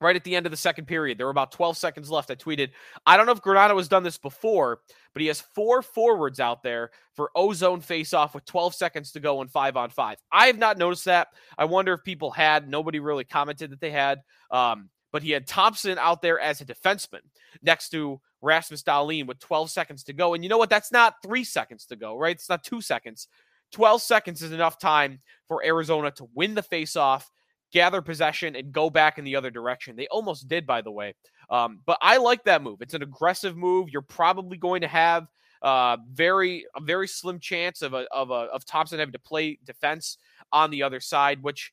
Right 0.00 0.14
at 0.14 0.22
the 0.22 0.36
end 0.36 0.46
of 0.46 0.52
the 0.52 0.56
second 0.56 0.86
period, 0.86 1.18
there 1.18 1.26
were 1.26 1.32
about 1.32 1.50
12 1.50 1.76
seconds 1.76 2.08
left. 2.08 2.30
I 2.30 2.36
tweeted, 2.36 2.70
I 3.04 3.16
don't 3.16 3.26
know 3.26 3.32
if 3.32 3.42
Granato 3.42 3.76
has 3.78 3.88
done 3.88 4.04
this 4.04 4.16
before, 4.16 4.78
but 5.12 5.22
he 5.22 5.26
has 5.26 5.40
four 5.40 5.82
forwards 5.82 6.38
out 6.38 6.62
there 6.62 6.92
for 7.16 7.32
ozone 7.34 7.80
face 7.80 8.14
off 8.14 8.32
with 8.32 8.44
12 8.44 8.76
seconds 8.76 9.10
to 9.12 9.20
go 9.20 9.40
and 9.40 9.50
five 9.50 9.76
on 9.76 9.90
five. 9.90 10.18
I 10.30 10.46
have 10.46 10.56
not 10.56 10.78
noticed 10.78 11.06
that. 11.06 11.28
I 11.58 11.64
wonder 11.64 11.92
if 11.94 12.04
people 12.04 12.30
had. 12.30 12.68
Nobody 12.68 13.00
really 13.00 13.24
commented 13.24 13.70
that 13.70 13.80
they 13.80 13.90
had. 13.90 14.20
Um, 14.52 14.88
but 15.10 15.24
he 15.24 15.32
had 15.32 15.48
Thompson 15.48 15.98
out 15.98 16.22
there 16.22 16.38
as 16.38 16.60
a 16.60 16.64
defenseman 16.64 17.22
next 17.60 17.88
to 17.88 18.20
Rasmus 18.40 18.82
Dahlin 18.82 19.26
with 19.26 19.40
12 19.40 19.70
seconds 19.70 20.04
to 20.04 20.12
go. 20.12 20.34
And 20.34 20.44
you 20.44 20.50
know 20.50 20.58
what? 20.58 20.70
That's 20.70 20.92
not 20.92 21.14
three 21.22 21.44
seconds 21.44 21.86
to 21.86 21.96
go, 21.96 22.16
right? 22.16 22.36
It's 22.36 22.48
not 22.48 22.62
two 22.62 22.80
seconds. 22.80 23.28
12 23.72 24.02
seconds 24.02 24.42
is 24.42 24.52
enough 24.52 24.78
time 24.78 25.20
for 25.46 25.64
Arizona 25.64 26.10
to 26.12 26.28
win 26.34 26.54
the 26.54 26.62
faceoff, 26.62 27.24
gather 27.72 28.02
possession, 28.02 28.56
and 28.56 28.72
go 28.72 28.90
back 28.90 29.18
in 29.18 29.24
the 29.24 29.36
other 29.36 29.50
direction. 29.50 29.96
They 29.96 30.06
almost 30.08 30.48
did, 30.48 30.66
by 30.66 30.82
the 30.82 30.90
way. 30.90 31.14
Um, 31.50 31.80
but 31.86 31.98
I 32.00 32.18
like 32.18 32.44
that 32.44 32.62
move. 32.62 32.82
It's 32.82 32.94
an 32.94 33.02
aggressive 33.02 33.56
move. 33.56 33.88
You're 33.90 34.02
probably 34.02 34.58
going 34.58 34.82
to 34.82 34.88
have 34.88 35.26
uh, 35.62 35.96
very 36.12 36.66
a 36.76 36.80
very 36.80 37.08
slim 37.08 37.40
chance 37.40 37.82
of 37.82 37.94
a, 37.94 38.06
of 38.12 38.30
a 38.30 38.34
of 38.52 38.64
Thompson 38.64 38.98
having 38.98 39.12
to 39.12 39.18
play 39.18 39.58
defense 39.64 40.18
on 40.52 40.70
the 40.70 40.82
other 40.82 41.00
side, 41.00 41.42
which 41.42 41.72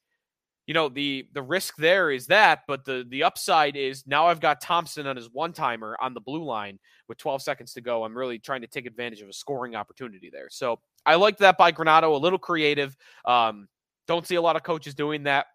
you 0.68 0.74
know 0.74 0.90
the 0.90 1.28
the 1.34 1.42
risk 1.42 1.75
there 1.78 2.12
is 2.12 2.28
that 2.28 2.62
but 2.68 2.86
the 2.86 3.06
the 3.10 3.24
upside 3.24 3.75
is 3.75 4.06
now 4.08 4.28
i've 4.28 4.40
got 4.40 4.60
thompson 4.62 5.06
on 5.06 5.16
his 5.16 5.30
one 5.32 5.54
timer 5.54 5.96
on 6.02 6.14
the 6.14 6.20
blue 6.20 6.44
line 6.44 6.80
with 7.08 7.18
12 7.18 7.42
seconds 7.42 7.74
to 7.74 7.82
go 7.82 8.04
i'm 8.04 8.18
really 8.18 8.40
trying 8.40 8.62
to 8.62 8.68
take 8.68 8.86
advantage 8.86 9.22
of 9.22 9.30
a 9.30 9.34
scoring 9.34 9.75
opportunity 9.75 10.30
there 10.32 10.48
so 10.50 10.80
i 11.06 11.16
liked 11.16 11.40
that 11.40 11.58
by 11.58 11.72
granato 11.72 12.14
a 12.14 12.18
little 12.18 12.40
creative 12.40 12.96
um 13.26 13.68
don't 14.08 14.28
see 14.28 14.36
a 14.36 14.42
lot 14.42 14.56
of 14.56 14.64
coaches 14.64 14.94
doing 14.94 15.24
that 15.24 15.48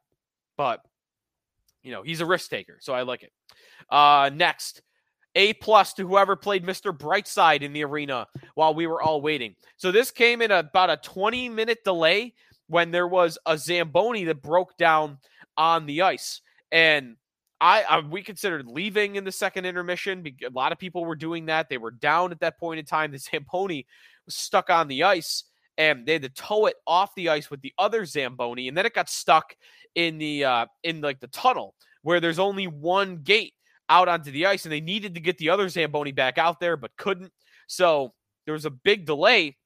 but 0.57 0.81
you 1.83 1.93
know 1.93 2.03
he's 2.03 2.21
a 2.21 2.27
risk 2.27 2.51
taker 2.51 2.79
so 2.81 2.93
i 2.93 3.03
like 3.03 3.23
it 3.23 3.33
uh 3.91 4.31
next 4.33 4.83
a 5.37 5.53
plus 5.55 5.95
to 5.95 6.07
whoever 6.07 6.35
played 6.35 6.65
Mr. 6.65 6.97
Brightside 6.97 7.63
in 7.63 7.73
the 7.73 7.85
arena 7.85 8.27
while 8.55 8.75
we 8.75 8.87
were 8.87 9.01
all 9.01 9.21
waiting. 9.21 9.55
So 9.77 9.93
this 9.93 10.11
came 10.11 10.43
in 10.43 10.51
about 10.51 10.91
a 10.91 10.97
20 10.97 11.49
minute 11.49 11.85
delay 11.85 12.35
when 12.67 12.91
there 12.91 13.07
was 13.07 13.39
a 13.47 13.57
Zamboni 13.57 14.25
that 14.25 14.43
broke 14.43 14.77
down 14.77 15.19
on 15.57 15.87
the 15.87 16.03
ice. 16.03 16.41
And 16.73 17.17
I, 17.61 17.83
I, 17.83 18.01
we 18.01 18.23
considered 18.23 18.67
leaving 18.67 19.17
in 19.17 19.25
the 19.25 19.33
second 19.33 19.67
intermission. 19.67 20.25
A 20.45 20.51
lot 20.51 20.73
of 20.73 20.79
people 20.79 21.05
were 21.05 21.17
doing 21.17 21.47
that. 21.47 21.69
They 21.69 21.79
were 21.79 21.91
down 21.91 22.33
at 22.33 22.41
that 22.41 22.59
point 22.59 22.81
in 22.81 22.87
time. 22.87 23.13
The 23.13 23.19
Zamboni 23.19 23.87
stuck 24.31 24.71
on 24.71 24.89
the 24.89 25.05
ice, 25.05 25.45
and 25.79 26.07
they 26.07 26.15
had 26.15 26.23
to 26.23 26.29
tow 26.29 26.67
it 26.67 26.77
off 26.87 27.15
the 27.15 27.29
ice 27.29 27.51
with 27.51 27.61
the 27.61 27.73
other 27.79 28.05
Zamboni, 28.05 28.69
and 28.69 28.77
then 28.77 28.87
it 28.87 28.95
got 28.95 29.09
stuck 29.09 29.55
in 29.95 30.19
the 30.19 30.45
uh, 30.45 30.67
in 30.83 31.01
like 31.01 31.21
the 31.21 31.29
tunnel 31.29 31.75
where 32.03 32.21
there's 32.21 32.39
only 32.39 32.67
one 32.67 33.19
gate 33.19 33.55
out 33.89 34.09
onto 34.09 34.31
the 34.31 34.47
ice, 34.47 34.65
and 34.65 34.73
they 34.73 34.81
needed 34.81 35.15
to 35.15 35.21
get 35.21 35.39
the 35.39 35.51
other 35.51 35.69
Zamboni 35.69 36.13
back 36.13 36.39
out 36.39 36.61
there, 36.61 36.77
but 36.77 36.97
couldn't. 36.97 37.33
So 37.67 38.15
there 38.47 38.55
was 38.55 38.65
a 38.65 38.71
big 38.71 39.05
delay 39.05 39.57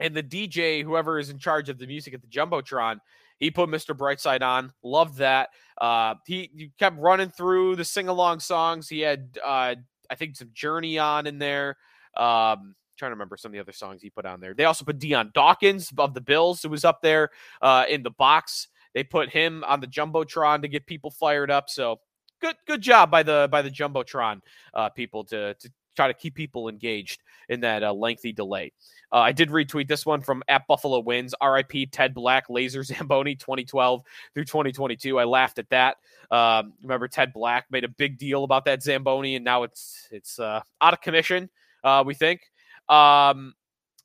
and 0.00 0.14
the 0.14 0.22
DJ, 0.22 0.82
whoever 0.82 1.18
is 1.18 1.30
in 1.30 1.38
charge 1.38 1.68
of 1.68 1.78
the 1.78 1.86
music 1.86 2.14
at 2.14 2.22
the 2.22 2.28
Jumbotron, 2.28 2.98
he 3.38 3.50
put 3.50 3.68
Mr. 3.68 3.96
Brightside 3.96 4.42
on. 4.42 4.72
Loved 4.82 5.18
that. 5.18 5.50
Uh, 5.80 6.14
he, 6.26 6.50
he 6.54 6.72
kept 6.78 6.98
running 6.98 7.30
through 7.30 7.76
the 7.76 7.84
sing 7.84 8.08
along 8.08 8.40
songs. 8.40 8.88
He 8.88 9.00
had, 9.00 9.38
uh, 9.44 9.76
I 10.10 10.14
think, 10.16 10.36
some 10.36 10.50
Journey 10.52 10.98
on 10.98 11.26
in 11.26 11.38
there. 11.38 11.76
Um, 12.16 12.74
trying 12.98 13.10
to 13.10 13.14
remember 13.14 13.36
some 13.36 13.50
of 13.50 13.52
the 13.54 13.60
other 13.60 13.72
songs 13.72 14.02
he 14.02 14.10
put 14.10 14.26
on 14.26 14.40
there. 14.40 14.54
They 14.54 14.64
also 14.64 14.84
put 14.84 14.98
Dion 14.98 15.30
Dawkins 15.32 15.92
of 15.96 16.14
the 16.14 16.20
Bills, 16.20 16.62
who 16.62 16.68
was 16.68 16.84
up 16.84 17.00
there 17.02 17.30
uh, 17.62 17.84
in 17.88 18.02
the 18.02 18.10
box. 18.10 18.68
They 18.94 19.04
put 19.04 19.30
him 19.30 19.64
on 19.66 19.80
the 19.80 19.86
jumbotron 19.86 20.62
to 20.62 20.68
get 20.68 20.86
people 20.86 21.10
fired 21.10 21.50
up. 21.50 21.70
So 21.70 22.00
good, 22.40 22.56
good 22.66 22.82
job 22.82 23.10
by 23.10 23.22
the 23.22 23.48
by 23.50 23.62
the 23.62 23.70
jumbotron 23.70 24.40
uh, 24.74 24.88
people 24.90 25.24
to 25.24 25.54
to 25.54 25.70
try 25.96 26.06
to 26.06 26.14
keep 26.14 26.34
people 26.34 26.68
engaged 26.68 27.22
in 27.48 27.60
that 27.60 27.82
uh, 27.82 27.92
lengthy 27.92 28.32
delay. 28.32 28.72
Uh, 29.12 29.18
I 29.18 29.32
did 29.32 29.48
retweet 29.48 29.88
this 29.88 30.06
one 30.06 30.20
from 30.20 30.44
at 30.46 30.66
Buffalo 30.68 31.00
Wins. 31.00 31.34
RIP 31.42 31.90
Ted 31.90 32.14
Black 32.14 32.48
Laser 32.48 32.82
Zamboni 32.84 33.34
2012 33.34 34.02
through 34.32 34.44
2022. 34.44 35.18
I 35.18 35.24
laughed 35.24 35.58
at 35.58 35.68
that. 35.70 35.96
Um, 36.30 36.74
remember 36.82 37.08
Ted 37.08 37.32
Black 37.32 37.66
made 37.70 37.84
a 37.84 37.88
big 37.88 38.18
deal 38.18 38.44
about 38.44 38.64
that 38.66 38.82
Zamboni, 38.82 39.34
and 39.34 39.44
now 39.44 39.64
it's 39.64 40.08
it's 40.10 40.38
uh, 40.38 40.60
out 40.80 40.92
of 40.92 41.00
commission. 41.00 41.50
Uh, 41.82 42.04
we 42.06 42.14
think. 42.14 42.42
Um, 42.88 43.54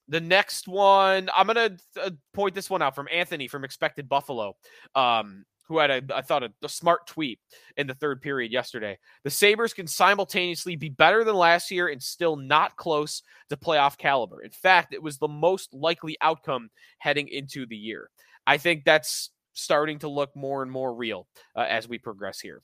the 0.08 0.22
next 0.22 0.68
one, 0.68 1.30
I'm 1.36 1.48
gonna 1.48 1.78
uh, 2.02 2.12
point 2.34 2.56
this 2.56 2.70
one 2.70 2.82
out 2.82 2.96
from 2.96 3.08
Anthony 3.12 3.48
from 3.48 3.64
Expected 3.64 4.10
Buffalo. 4.10 4.56
Um, 4.96 5.46
who 5.68 5.78
had 5.78 5.90
a, 5.92 6.02
I 6.14 6.22
thought, 6.22 6.44
a, 6.44 6.52
a, 6.62 6.70
smart 6.70 7.08
tweet 7.08 7.40
in 7.78 7.88
the 7.88 7.94
third 7.94 8.22
period 8.22 8.52
yesterday. 8.52 8.98
The 9.24 9.30
Sabres 9.30 9.74
can 9.74 9.88
simultaneously 9.88 10.76
be 10.76 10.90
better 10.90 11.24
than 11.24 11.36
last 11.36 11.72
year 11.72 11.88
and 11.88 12.04
still 12.04 12.36
not 12.36 12.76
close 12.76 13.24
to 13.50 13.58
playoff 13.58 13.98
caliber. 13.98 14.42
In 14.42 14.52
fact, 14.52 14.94
it 14.94 15.02
was 15.02 15.18
the 15.18 15.28
most 15.28 15.74
likely 15.74 16.18
outcome 16.22 16.70
heading 16.98 17.30
into 17.30 17.66
the 17.66 17.78
year. 17.78 18.10
I 18.46 18.58
think 18.58 18.84
that's 18.84 19.30
starting 19.54 20.00
to 20.00 20.10
look 20.10 20.36
more 20.36 20.64
and 20.64 20.72
more 20.72 20.94
real 20.94 21.28
uh, 21.56 21.62
as 21.62 21.88
we 21.88 21.98
progress 21.98 22.40
here. 22.40 22.62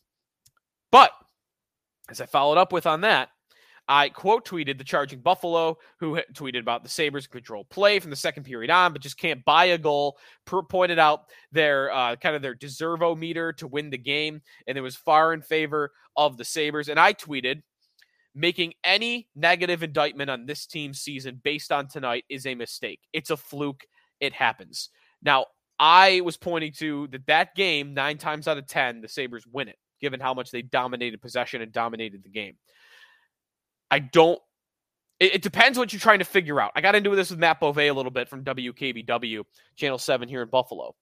But 0.91 1.11
as 2.09 2.19
I 2.19 2.25
followed 2.25 2.57
up 2.57 2.73
with 2.73 2.85
on 2.85 3.01
that, 3.01 3.29
I 3.89 4.09
quote 4.09 4.45
tweeted 4.45 4.77
the 4.77 4.83
charging 4.83 5.19
Buffalo, 5.19 5.79
who 5.99 6.21
tweeted 6.33 6.59
about 6.59 6.83
the 6.83 6.89
Sabres 6.89 7.25
control 7.25 7.65
play 7.65 7.99
from 7.99 8.11
the 8.11 8.15
second 8.15 8.43
period 8.43 8.69
on, 8.69 8.93
but 8.93 9.01
just 9.01 9.17
can't 9.17 9.43
buy 9.43 9.65
a 9.65 9.79
goal. 9.79 10.19
Per- 10.45 10.61
pointed 10.61 10.99
out 10.99 11.23
their 11.51 11.91
uh, 11.91 12.15
kind 12.15 12.35
of 12.35 12.43
their 12.43 12.53
deservo 12.53 13.17
meter 13.17 13.51
to 13.53 13.67
win 13.67 13.89
the 13.89 13.97
game, 13.97 14.41
and 14.67 14.77
it 14.77 14.81
was 14.81 14.95
far 14.95 15.33
in 15.33 15.41
favor 15.41 15.91
of 16.15 16.37
the 16.37 16.45
Sabres. 16.45 16.87
And 16.87 16.99
I 16.99 17.13
tweeted, 17.13 17.63
making 18.35 18.73
any 18.83 19.27
negative 19.35 19.81
indictment 19.81 20.29
on 20.29 20.45
this 20.45 20.67
team's 20.67 21.01
season 21.01 21.41
based 21.43 21.71
on 21.71 21.87
tonight 21.87 22.25
is 22.29 22.45
a 22.45 22.53
mistake. 22.53 22.99
It's 23.11 23.31
a 23.31 23.37
fluke. 23.37 23.85
It 24.19 24.33
happens. 24.33 24.89
Now, 25.23 25.47
I 25.79 26.21
was 26.21 26.37
pointing 26.37 26.73
to 26.73 27.07
that 27.07 27.25
that 27.25 27.55
game, 27.55 27.95
nine 27.95 28.19
times 28.19 28.47
out 28.47 28.57
of 28.57 28.67
10, 28.67 29.01
the 29.01 29.07
Sabres 29.07 29.47
win 29.51 29.67
it, 29.67 29.77
given 29.99 30.19
how 30.19 30.35
much 30.35 30.51
they 30.51 30.61
dominated 30.61 31.21
possession 31.21 31.61
and 31.61 31.71
dominated 31.71 32.23
the 32.23 32.29
game. 32.29 32.55
I 33.91 33.99
don't. 33.99 34.39
It, 35.19 35.35
it, 35.35 35.41
depends 35.41 35.77
what 35.77 35.91
you're 35.91 35.99
trying 35.99 36.19
to 36.19 36.25
figure 36.25 36.61
out. 36.61 36.71
I 36.75 36.81
got 36.81 36.95
into 36.95 37.13
this 37.15 37.29
with 37.29 37.39
Matt 37.39 37.59
Bove 37.59 37.77
a 37.77 37.91
little 37.91 38.11
bit 38.11 38.29
from 38.29 38.43
WKBW 38.43 39.43
Channel 39.75 39.97
Seven 39.97 40.29
here 40.29 40.41
in 40.41 40.49
Buffalo. 40.49 40.95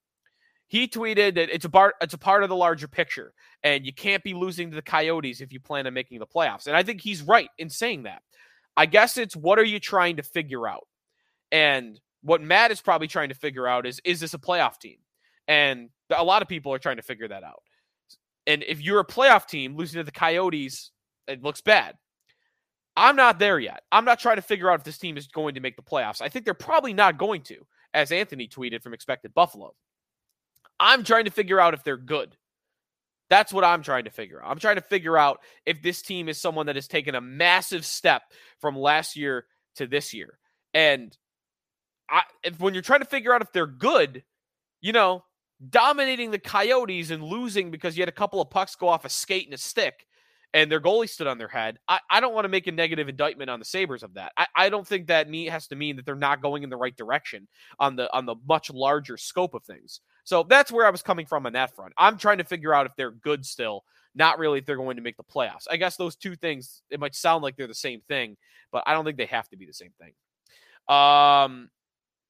He 0.67 0.87
tweeted 0.87 1.35
that 1.35 1.49
it's 1.53 1.65
a 1.65 1.69
part 1.69 1.95
it's 2.01 2.13
a 2.13 2.17
part 2.17 2.43
of 2.43 2.49
the 2.49 2.55
larger 2.55 2.87
picture, 2.87 3.33
and 3.63 3.85
you 3.85 3.93
can't 3.93 4.23
be 4.23 4.33
losing 4.33 4.69
to 4.69 4.75
the 4.75 4.81
Coyotes 4.81 5.39
if 5.39 5.53
you 5.53 5.59
plan 5.59 5.87
on 5.87 5.93
making 5.93 6.19
the 6.19 6.25
playoffs. 6.25 6.67
And 6.67 6.75
I 6.75 6.83
think 6.83 7.01
he's 7.01 7.21
right 7.21 7.49
in 7.57 7.69
saying 7.69 8.03
that. 8.03 8.21
I 8.75 8.85
guess 8.85 9.17
it's 9.17 9.35
what 9.35 9.59
are 9.59 9.63
you 9.63 9.79
trying 9.79 10.17
to 10.17 10.23
figure 10.23 10.67
out? 10.67 10.87
And 11.51 11.99
what 12.21 12.41
Matt 12.41 12.71
is 12.71 12.81
probably 12.81 13.07
trying 13.07 13.29
to 13.29 13.35
figure 13.35 13.67
out 13.67 13.85
is 13.85 14.01
is 14.03 14.19
this 14.19 14.33
a 14.33 14.39
playoff 14.39 14.79
team? 14.79 14.97
And 15.47 15.89
a 16.15 16.23
lot 16.23 16.41
of 16.41 16.47
people 16.47 16.73
are 16.73 16.79
trying 16.79 16.97
to 16.97 17.01
figure 17.01 17.27
that 17.27 17.43
out. 17.43 17.63
And 18.45 18.63
if 18.63 18.81
you're 18.81 18.99
a 18.99 19.05
playoff 19.05 19.47
team 19.47 19.75
losing 19.75 19.99
to 19.99 20.03
the 20.03 20.11
Coyotes, 20.11 20.91
it 21.27 21.43
looks 21.43 21.61
bad. 21.61 21.95
I'm 22.97 23.15
not 23.15 23.37
there 23.37 23.59
yet. 23.59 23.83
I'm 23.91 24.05
not 24.05 24.19
trying 24.19 24.37
to 24.37 24.41
figure 24.41 24.71
out 24.71 24.79
if 24.79 24.83
this 24.83 24.97
team 24.97 25.17
is 25.17 25.27
going 25.27 25.53
to 25.53 25.61
make 25.61 25.75
the 25.75 25.83
playoffs. 25.83 26.19
I 26.19 26.29
think 26.29 26.45
they're 26.45 26.55
probably 26.55 26.93
not 26.93 27.19
going 27.19 27.43
to, 27.43 27.57
as 27.93 28.11
Anthony 28.11 28.47
tweeted 28.47 28.81
from 28.81 28.95
Expected 28.95 29.35
Buffalo. 29.35 29.75
I'm 30.79 31.03
trying 31.03 31.25
to 31.25 31.31
figure 31.31 31.59
out 31.59 31.75
if 31.75 31.83
they're 31.83 31.95
good. 31.95 32.35
That's 33.29 33.53
what 33.53 33.63
I'm 33.63 33.83
trying 33.83 34.05
to 34.05 34.09
figure 34.09 34.43
out. 34.43 34.49
I'm 34.49 34.57
trying 34.57 34.77
to 34.77 34.81
figure 34.81 35.15
out 35.15 35.41
if 35.65 35.83
this 35.83 36.01
team 36.01 36.27
is 36.27 36.39
someone 36.39 36.65
that 36.65 36.75
has 36.75 36.87
taken 36.87 37.13
a 37.13 37.21
massive 37.21 37.85
step 37.85 38.23
from 38.59 38.75
last 38.75 39.15
year 39.15 39.45
to 39.75 39.85
this 39.85 40.11
year. 40.11 40.39
And 40.73 41.15
I, 42.09 42.23
if, 42.43 42.59
when 42.59 42.73
you're 42.73 42.81
trying 42.81 43.01
to 43.01 43.05
figure 43.05 43.33
out 43.33 43.43
if 43.43 43.51
they're 43.51 43.67
good, 43.67 44.23
you 44.81 44.91
know, 44.91 45.23
dominating 45.69 46.31
the 46.31 46.39
Coyotes 46.39 47.11
and 47.11 47.21
losing 47.21 47.69
because 47.69 47.95
you 47.95 48.01
had 48.01 48.09
a 48.09 48.13
couple 48.13 48.41
of 48.41 48.49
pucks 48.49 48.75
go 48.75 48.87
off 48.87 49.05
a 49.05 49.09
skate 49.09 49.45
and 49.45 49.53
a 49.53 49.57
stick 49.57 50.07
and 50.53 50.71
their 50.71 50.79
goalie 50.79 51.09
stood 51.09 51.27
on 51.27 51.37
their 51.37 51.47
head. 51.47 51.77
I, 51.87 51.99
I 52.09 52.19
don't 52.19 52.33
want 52.33 52.45
to 52.45 52.49
make 52.49 52.67
a 52.67 52.71
negative 52.71 53.09
indictment 53.09 53.49
on 53.49 53.59
the 53.59 53.65
Sabres 53.65 54.03
of 54.03 54.13
that. 54.15 54.31
I, 54.37 54.47
I 54.55 54.69
don't 54.69 54.87
think 54.87 55.07
that 55.07 55.29
me 55.29 55.45
has 55.45 55.67
to 55.67 55.75
mean 55.75 55.95
that 55.97 56.05
they're 56.05 56.15
not 56.15 56.41
going 56.41 56.63
in 56.63 56.69
the 56.69 56.77
right 56.77 56.95
direction 56.95 57.47
on 57.79 57.95
the 57.95 58.13
on 58.15 58.25
the 58.25 58.35
much 58.47 58.69
larger 58.71 59.17
scope 59.17 59.53
of 59.53 59.63
things. 59.63 60.01
So 60.23 60.43
that's 60.43 60.71
where 60.71 60.85
I 60.85 60.89
was 60.89 61.01
coming 61.01 61.25
from 61.25 61.45
on 61.45 61.53
that 61.53 61.75
front. 61.75 61.93
I'm 61.97 62.17
trying 62.17 62.39
to 62.39 62.43
figure 62.43 62.73
out 62.73 62.85
if 62.85 62.91
they're 62.97 63.11
good 63.11 63.45
still, 63.45 63.83
not 64.13 64.39
really 64.39 64.59
if 64.59 64.65
they're 64.65 64.75
going 64.75 64.97
to 64.97 65.01
make 65.01 65.17
the 65.17 65.23
playoffs. 65.23 65.67
I 65.69 65.77
guess 65.77 65.95
those 65.95 66.15
two 66.15 66.35
things, 66.35 66.81
it 66.89 66.99
might 66.99 67.15
sound 67.15 67.43
like 67.43 67.55
they're 67.55 67.67
the 67.67 67.73
same 67.73 68.01
thing, 68.07 68.35
but 68.71 68.83
I 68.85 68.93
don't 68.93 69.05
think 69.05 69.17
they 69.17 69.25
have 69.27 69.47
to 69.49 69.57
be 69.57 69.65
the 69.65 69.73
same 69.73 69.93
thing. 69.99 70.13
Um, 70.93 71.69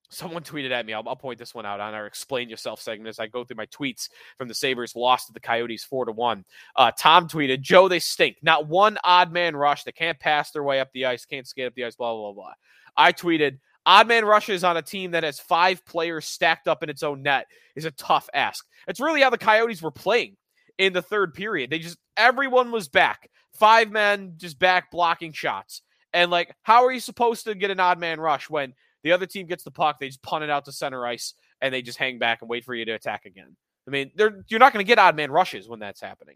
Someone 0.10 0.44
tweeted 0.44 0.72
at 0.72 0.86
me. 0.86 0.94
I'll, 0.94 1.04
I'll, 1.06 1.18
point 1.18 1.38
this 1.38 1.54
one 1.54 1.66
out 1.66 1.82
on 1.82 1.94
our 1.94 2.06
"Explain 2.06 2.50
Yourself" 2.50 2.82
segment 2.82 3.10
as 3.10 3.20
I 3.20 3.28
go 3.28 3.44
through 3.44 3.58
my 3.58 3.66
tweets 3.66 4.08
from 4.38 4.48
the 4.48 4.54
Sabres 4.54 4.96
lost 4.96 5.28
to 5.28 5.34
the 5.34 5.40
Coyotes 5.40 5.84
four 5.84 6.06
to 6.06 6.14
one. 6.14 6.46
Uh, 6.76 6.92
Tom 6.98 7.28
tweeted, 7.28 7.62
"Joe, 7.62 7.90
they 7.90 8.00
stink. 8.00 8.38
Not 8.42 8.68
one 8.68 8.98
odd 9.04 9.34
man 9.34 9.56
rush. 9.56 9.84
They 9.84 9.92
can't 9.92 10.20
pass 10.20 10.52
their 10.52 10.64
way 10.64 10.80
up 10.80 10.90
the 10.94 11.06
ice. 11.06 11.26
Can't 11.26 11.46
skate 11.46 11.68
up 11.68 11.76
the 11.76 11.84
ice. 11.84 11.96
Blah 11.96 12.14
blah 12.14 12.32
blah." 12.32 12.54
I 12.96 13.12
tweeted, 13.12 13.60
"Odd 13.86 14.08
man 14.08 14.24
rushes 14.24 14.64
on 14.64 14.78
a 14.78 14.82
team 14.82 15.12
that 15.12 15.24
has 15.24 15.42
five 15.42 15.86
players 15.86 16.26
stacked 16.26 16.70
up 16.70 16.84
in 16.84 16.90
its 16.90 17.04
own 17.04 17.22
net 17.22 17.48
is 17.76 17.84
a 17.84 17.92
tough 17.92 18.30
ask." 18.34 18.66
It's 18.88 19.02
really 19.02 19.22
how 19.22 19.30
the 19.30 19.38
Coyotes 19.38 19.82
were 19.82 19.92
playing 19.92 20.38
in 20.78 20.94
the 20.94 21.02
third 21.02 21.34
period. 21.34 21.70
They 21.70 21.80
just 21.80 21.98
everyone 22.16 22.72
was 22.72 22.88
back, 22.88 23.30
five 23.54 23.92
men 23.92 24.36
just 24.38 24.58
back 24.58 24.90
blocking 24.90 25.34
shots. 25.34 25.82
And 26.14 26.32
like, 26.32 26.56
how 26.64 26.86
are 26.86 26.92
you 26.92 27.02
supposed 27.02 27.46
to 27.46 27.56
get 27.56 27.72
an 27.72 27.80
odd 27.82 28.00
man 28.00 28.20
rush 28.20 28.50
when 28.50 28.74
the 29.08 29.14
other 29.14 29.26
team 29.26 29.48
gets 29.48 29.64
the 29.64 29.72
puck, 29.72 30.00
they 30.00 30.08
just 30.08 30.22
punt 30.22 30.44
it 30.44 30.50
out 30.50 30.66
to 30.66 30.72
center 30.74 31.08
ice, 31.08 31.34
and 31.62 31.74
they 31.74 31.82
just 31.82 31.98
hang 31.98 32.20
back 32.20 32.42
and 32.42 32.50
wait 32.50 32.66
for 32.66 32.76
you 32.76 32.84
to 32.84 32.92
attack 32.92 33.24
again. 33.26 33.56
I 33.88 33.90
mean, 33.90 34.12
you're 34.18 34.60
not 34.60 34.74
going 34.74 34.84
to 34.84 34.88
get 34.88 35.00
odd 35.00 35.16
man 35.16 35.32
rushes 35.32 35.70
when 35.70 35.80
that's 35.80 36.02
happening. 36.02 36.36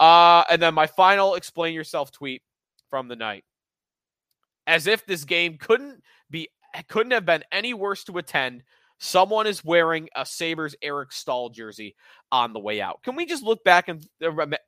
Uh, 0.00 0.42
and 0.50 0.60
then 0.60 0.74
my 0.74 0.88
final 0.88 1.36
explain 1.36 1.74
yourself 1.74 2.10
tweet 2.10 2.42
from 2.90 3.06
the 3.06 3.14
night. 3.14 3.44
As 4.66 4.88
if 4.88 5.06
this 5.06 5.24
game 5.24 5.58
couldn't 5.58 6.02
be 6.28 6.48
couldn't 6.88 7.12
have 7.12 7.24
been 7.24 7.44
any 7.52 7.72
worse 7.72 8.02
to 8.04 8.18
attend. 8.18 8.64
Someone 8.98 9.46
is 9.46 9.64
wearing 9.64 10.08
a 10.16 10.26
Sabres 10.26 10.74
Eric 10.82 11.12
Staal 11.12 11.50
jersey 11.50 11.94
on 12.32 12.52
the 12.52 12.60
way 12.60 12.80
out. 12.80 13.02
Can 13.04 13.14
we 13.14 13.26
just 13.26 13.44
look 13.44 13.62
back 13.62 13.88
and 13.88 14.04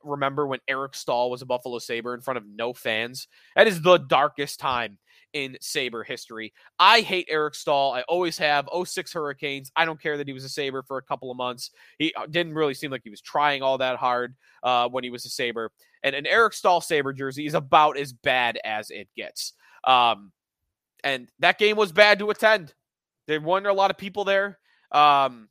remember 0.03 0.47
when 0.47 0.59
Eric 0.69 0.95
Staal 0.95 1.29
was 1.29 1.41
a 1.41 1.45
Buffalo 1.45 1.79
Sabre 1.79 2.13
in 2.13 2.21
front 2.21 2.37
of 2.37 2.45
no 2.45 2.73
fans? 2.73 3.27
That 3.57 3.67
is 3.67 3.81
the 3.81 3.97
darkest 3.97 4.59
time 4.59 4.99
in 5.35 5.57
Sabre 5.59 6.03
history. 6.03 6.53
I 6.79 7.01
hate 7.01 7.27
Eric 7.29 7.55
Staal. 7.55 7.91
I 7.91 8.01
always 8.03 8.37
have. 8.37 8.69
06 8.83 9.11
Hurricanes. 9.13 9.69
I 9.75 9.83
don't 9.83 10.01
care 10.01 10.17
that 10.17 10.27
he 10.27 10.33
was 10.33 10.45
a 10.45 10.49
Sabre 10.49 10.81
for 10.81 10.97
a 10.97 11.01
couple 11.01 11.29
of 11.29 11.35
months. 11.35 11.71
He 11.99 12.13
uh, 12.15 12.25
didn't 12.25 12.53
really 12.55 12.73
seem 12.73 12.89
like 12.89 13.01
he 13.03 13.09
was 13.09 13.21
trying 13.21 13.61
all 13.61 13.77
that 13.77 13.97
hard 13.97 14.33
uh, 14.63 14.87
when 14.87 15.03
he 15.03 15.09
was 15.09 15.25
a 15.25 15.29
Sabre. 15.29 15.71
And 16.03 16.15
an 16.15 16.25
Eric 16.25 16.53
Staal 16.53 16.79
Sabre 16.79 17.11
jersey 17.11 17.45
is 17.45 17.53
about 17.53 17.97
as 17.97 18.13
bad 18.13 18.57
as 18.63 18.89
it 18.89 19.09
gets. 19.15 19.53
Um, 19.83 20.31
and 21.03 21.29
that 21.39 21.59
game 21.59 21.75
was 21.75 21.91
bad 21.91 22.17
to 22.19 22.29
attend. 22.29 22.73
There 23.27 23.41
weren't 23.41 23.67
a 23.67 23.73
lot 23.73 23.91
of 23.91 23.97
people 23.97 24.23
there. 24.23 24.57
Um, 24.91 25.49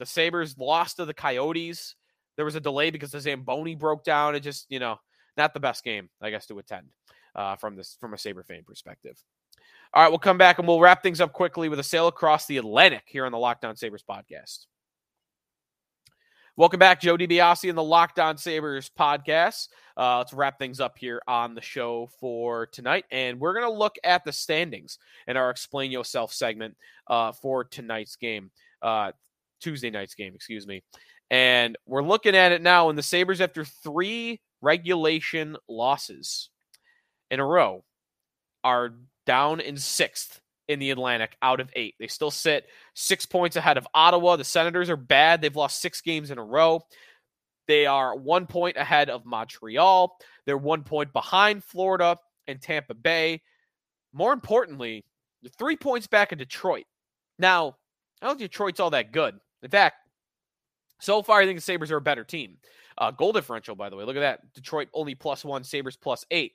the 0.00 0.06
Sabres 0.06 0.58
lost 0.58 0.96
to 0.96 1.04
the 1.04 1.14
Coyotes. 1.14 1.94
There 2.34 2.44
was 2.44 2.56
a 2.56 2.60
delay 2.60 2.90
because 2.90 3.12
the 3.12 3.20
Zamboni 3.20 3.76
broke 3.76 4.02
down. 4.02 4.34
It 4.34 4.40
just, 4.40 4.66
you 4.70 4.80
know, 4.80 4.96
not 5.36 5.54
the 5.54 5.60
best 5.60 5.84
game, 5.84 6.08
I 6.20 6.30
guess, 6.30 6.46
to 6.46 6.58
attend 6.58 6.88
uh, 7.34 7.56
from 7.56 7.76
this 7.76 7.96
from 8.00 8.14
a 8.14 8.18
Sabre 8.18 8.42
fan 8.42 8.62
perspective. 8.66 9.22
All 9.92 10.02
right, 10.02 10.08
we'll 10.08 10.18
come 10.18 10.38
back 10.38 10.58
and 10.58 10.68
we'll 10.68 10.80
wrap 10.80 11.02
things 11.02 11.20
up 11.20 11.32
quickly 11.32 11.68
with 11.68 11.80
a 11.80 11.84
sail 11.84 12.06
across 12.06 12.46
the 12.46 12.58
Atlantic 12.58 13.02
here 13.06 13.26
on 13.26 13.32
the 13.32 13.38
Locked 13.38 13.64
On 13.64 13.76
Sabres 13.76 14.04
podcast. 14.08 14.66
Welcome 16.56 16.78
back, 16.78 17.00
Joe 17.00 17.16
DiBiase 17.16 17.70
and 17.70 17.78
the 17.78 17.82
Locked 17.82 18.18
On 18.18 18.36
Sabres 18.36 18.90
podcast. 18.96 19.68
Uh, 19.96 20.18
let's 20.18 20.32
wrap 20.32 20.58
things 20.58 20.78
up 20.78 20.98
here 20.98 21.22
on 21.26 21.54
the 21.54 21.60
show 21.60 22.10
for 22.20 22.66
tonight. 22.66 23.04
And 23.10 23.40
we're 23.40 23.54
going 23.54 23.64
to 23.64 23.78
look 23.78 23.96
at 24.04 24.24
the 24.24 24.32
standings 24.32 24.98
in 25.26 25.36
our 25.36 25.48
Explain 25.50 25.90
Yourself 25.90 26.32
segment 26.32 26.76
uh, 27.06 27.32
for 27.32 27.64
tonight's 27.64 28.16
game, 28.16 28.50
uh, 28.82 29.12
Tuesday 29.60 29.90
night's 29.90 30.14
game, 30.14 30.34
excuse 30.34 30.66
me. 30.66 30.82
And 31.30 31.78
we're 31.86 32.02
looking 32.02 32.36
at 32.36 32.52
it 32.52 32.60
now, 32.62 32.90
and 32.90 32.98
the 32.98 33.02
Sabres, 33.02 33.40
after 33.40 33.64
three 33.64 34.40
regulation 34.60 35.56
losses, 35.68 36.50
in 37.30 37.40
a 37.40 37.46
row 37.46 37.84
are 38.64 38.94
down 39.26 39.60
in 39.60 39.76
sixth 39.76 40.40
in 40.68 40.78
the 40.78 40.90
Atlantic 40.90 41.36
out 41.42 41.60
of 41.60 41.70
eight. 41.74 41.94
They 41.98 42.06
still 42.06 42.30
sit 42.30 42.66
six 42.94 43.26
points 43.26 43.56
ahead 43.56 43.76
of 43.76 43.88
Ottawa. 43.92 44.36
The 44.36 44.44
Senators 44.44 44.88
are 44.88 44.96
bad. 44.96 45.40
They've 45.40 45.54
lost 45.54 45.80
six 45.80 46.00
games 46.00 46.30
in 46.30 46.38
a 46.38 46.44
row. 46.44 46.82
They 47.66 47.86
are 47.86 48.16
one 48.16 48.46
point 48.46 48.76
ahead 48.76 49.10
of 49.10 49.24
Montreal. 49.24 50.16
They're 50.46 50.56
one 50.56 50.82
point 50.82 51.12
behind 51.12 51.64
Florida 51.64 52.16
and 52.46 52.60
Tampa 52.60 52.94
Bay. 52.94 53.42
More 54.12 54.32
importantly, 54.32 55.04
three 55.58 55.76
points 55.76 56.06
back 56.06 56.32
in 56.32 56.38
Detroit. 56.38 56.86
Now, 57.38 57.76
I 58.20 58.26
don't 58.26 58.38
think 58.38 58.50
Detroit's 58.50 58.80
all 58.80 58.90
that 58.90 59.12
good. 59.12 59.38
In 59.62 59.70
fact, 59.70 59.96
so 61.00 61.22
far, 61.22 61.40
I 61.40 61.46
think 61.46 61.58
the 61.58 61.62
Sabres 61.62 61.90
are 61.90 61.96
a 61.96 62.02
better 62.02 62.24
team. 62.24 62.58
Uh, 63.00 63.10
goal 63.10 63.32
differential, 63.32 63.74
by 63.74 63.88
the 63.88 63.96
way, 63.96 64.04
look 64.04 64.16
at 64.16 64.20
that. 64.20 64.52
Detroit 64.52 64.88
only 64.92 65.14
plus 65.14 65.42
one, 65.42 65.64
Sabres 65.64 65.96
plus 65.96 66.24
eight. 66.30 66.52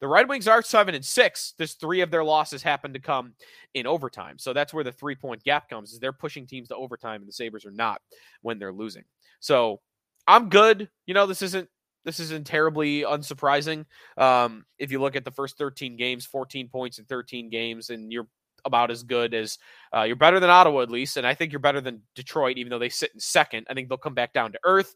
The 0.00 0.06
Red 0.06 0.28
Wings 0.28 0.46
are 0.46 0.60
seven 0.60 0.94
and 0.94 1.04
six. 1.04 1.54
Just 1.58 1.80
three 1.80 2.02
of 2.02 2.10
their 2.10 2.22
losses 2.22 2.62
happen 2.62 2.92
to 2.92 2.98
come 2.98 3.32
in 3.72 3.86
overtime. 3.86 4.38
So 4.38 4.52
that's 4.52 4.74
where 4.74 4.84
the 4.84 4.92
three 4.92 5.14
point 5.14 5.42
gap 5.42 5.70
comes. 5.70 5.92
Is 5.92 5.98
they're 5.98 6.12
pushing 6.12 6.46
teams 6.46 6.68
to 6.68 6.76
overtime, 6.76 7.22
and 7.22 7.28
the 7.28 7.32
Sabres 7.32 7.64
are 7.64 7.70
not 7.70 8.02
when 8.42 8.58
they're 8.58 8.74
losing. 8.74 9.04
So 9.40 9.80
I'm 10.26 10.50
good. 10.50 10.88
You 11.06 11.14
know, 11.14 11.26
this 11.26 11.40
isn't 11.40 11.68
this 12.04 12.20
isn't 12.20 12.46
terribly 12.46 13.00
unsurprising. 13.00 13.86
Um, 14.18 14.66
if 14.78 14.92
you 14.92 15.00
look 15.00 15.16
at 15.16 15.24
the 15.24 15.30
first 15.30 15.56
13 15.56 15.96
games, 15.96 16.26
14 16.26 16.68
points 16.68 16.98
in 16.98 17.06
13 17.06 17.48
games, 17.48 17.90
and 17.90 18.12
you're 18.12 18.28
about 18.64 18.90
as 18.90 19.02
good 19.02 19.32
as 19.32 19.58
uh, 19.94 20.02
you're 20.02 20.16
better 20.16 20.40
than 20.40 20.50
Ottawa 20.50 20.82
at 20.82 20.90
least, 20.90 21.16
and 21.16 21.26
I 21.26 21.34
think 21.34 21.52
you're 21.52 21.58
better 21.58 21.80
than 21.80 22.02
Detroit, 22.14 22.58
even 22.58 22.70
though 22.70 22.78
they 22.78 22.88
sit 22.88 23.12
in 23.14 23.20
second. 23.20 23.66
I 23.70 23.74
think 23.74 23.88
they'll 23.88 23.96
come 23.96 24.14
back 24.14 24.32
down 24.32 24.52
to 24.52 24.58
earth. 24.64 24.94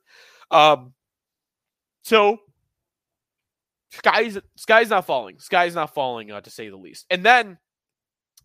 Um, 0.50 0.92
so 2.02 2.38
sky's 3.90 4.38
sky's 4.56 4.90
not 4.90 5.06
falling. 5.06 5.38
Sky's 5.38 5.74
not 5.74 5.94
falling, 5.94 6.30
uh, 6.30 6.40
to 6.40 6.50
say 6.50 6.68
the 6.68 6.76
least. 6.76 7.06
And 7.10 7.24
then 7.24 7.58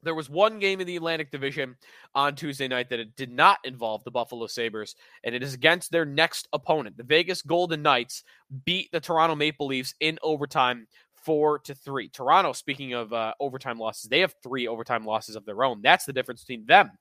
there 0.03 0.15
was 0.15 0.29
one 0.29 0.59
game 0.59 0.79
in 0.79 0.87
the 0.87 0.95
Atlantic 0.95 1.31
Division 1.31 1.75
on 2.13 2.35
Tuesday 2.35 2.67
night 2.67 2.89
that 2.89 2.99
it 2.99 3.15
did 3.15 3.31
not 3.31 3.57
involve 3.63 4.03
the 4.03 4.11
Buffalo 4.11 4.45
Sabres, 4.45 4.95
and 5.23 5.33
it 5.33 5.41
is 5.41 5.53
against 5.53 5.91
their 5.91 6.05
next 6.05 6.47
opponent. 6.53 6.95
The 6.95 7.03
Vegas 7.03 7.41
Golden 7.41 7.81
Knights 7.81 8.23
beat 8.65 8.91
the 8.91 8.99
Toronto 8.99 9.35
Maple 9.35 9.67
Leafs 9.67 9.95
in 9.99 10.19
overtime 10.21 10.87
four 11.23 11.57
to 11.59 11.73
three. 11.73 12.07
Toronto, 12.09 12.53
speaking 12.53 12.93
of 12.93 13.11
uh, 13.11 13.33
overtime 13.39 13.79
losses, 13.79 14.07
they 14.09 14.19
have 14.19 14.35
three 14.43 14.67
overtime 14.67 15.05
losses 15.05 15.35
of 15.35 15.43
their 15.43 15.63
own. 15.63 15.81
That's 15.81 16.05
the 16.05 16.13
difference 16.13 16.43
between 16.43 16.67
them 16.67 16.91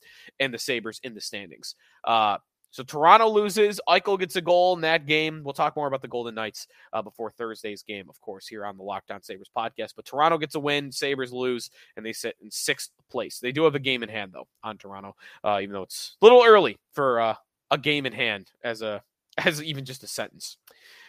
and 0.40 0.52
the 0.52 0.58
Sabres 0.58 0.98
in 1.04 1.14
the 1.14 1.20
standings. 1.20 1.74
Uh, 2.04 2.38
so 2.74 2.82
Toronto 2.82 3.28
loses. 3.28 3.80
Eichel 3.88 4.18
gets 4.18 4.34
a 4.34 4.40
goal 4.40 4.74
in 4.74 4.80
that 4.80 5.06
game. 5.06 5.42
We'll 5.44 5.54
talk 5.54 5.76
more 5.76 5.86
about 5.86 6.02
the 6.02 6.08
Golden 6.08 6.34
Knights 6.34 6.66
uh, 6.92 7.02
before 7.02 7.30
Thursday's 7.30 7.84
game, 7.84 8.10
of 8.10 8.20
course, 8.20 8.48
here 8.48 8.66
on 8.66 8.76
the 8.76 8.82
Locked 8.82 9.12
On 9.12 9.22
Sabres 9.22 9.48
podcast. 9.56 9.92
But 9.94 10.06
Toronto 10.06 10.38
gets 10.38 10.56
a 10.56 10.60
win. 10.60 10.90
Sabres 10.90 11.32
lose, 11.32 11.70
and 11.96 12.04
they 12.04 12.12
sit 12.12 12.34
in 12.42 12.50
sixth 12.50 12.90
place. 13.12 13.38
They 13.38 13.52
do 13.52 13.62
have 13.62 13.76
a 13.76 13.78
game 13.78 14.02
in 14.02 14.08
hand, 14.08 14.32
though, 14.34 14.48
on 14.64 14.76
Toronto, 14.76 15.14
uh, 15.44 15.60
even 15.62 15.72
though 15.72 15.82
it's 15.82 16.16
a 16.20 16.24
little 16.24 16.42
early 16.44 16.76
for 16.90 17.20
uh, 17.20 17.34
a 17.70 17.78
game 17.78 18.06
in 18.06 18.12
hand 18.12 18.50
as 18.64 18.82
a 18.82 19.04
as 19.38 19.62
even 19.62 19.84
just 19.84 20.02
a 20.02 20.08
sentence. 20.08 20.56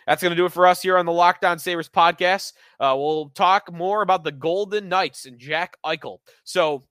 That's 0.06 0.22
going 0.22 0.34
to 0.34 0.38
do 0.38 0.46
it 0.46 0.52
for 0.52 0.68
us 0.68 0.84
here 0.84 1.00
on 1.00 1.08
the 1.08 1.12
Locked 1.12 1.46
On 1.46 1.58
Sabres 1.58 1.90
podcast. 1.90 2.54
Uh, 2.80 2.94
we'll 2.96 3.30
talk 3.30 3.74
more 3.74 4.04
about 4.04 4.24
the 4.24 4.32
Golden 4.32 4.88
Knights 4.88 5.26
and 5.26 5.40
Jack 5.40 5.78
Eichel. 5.84 6.20
So 6.44 6.84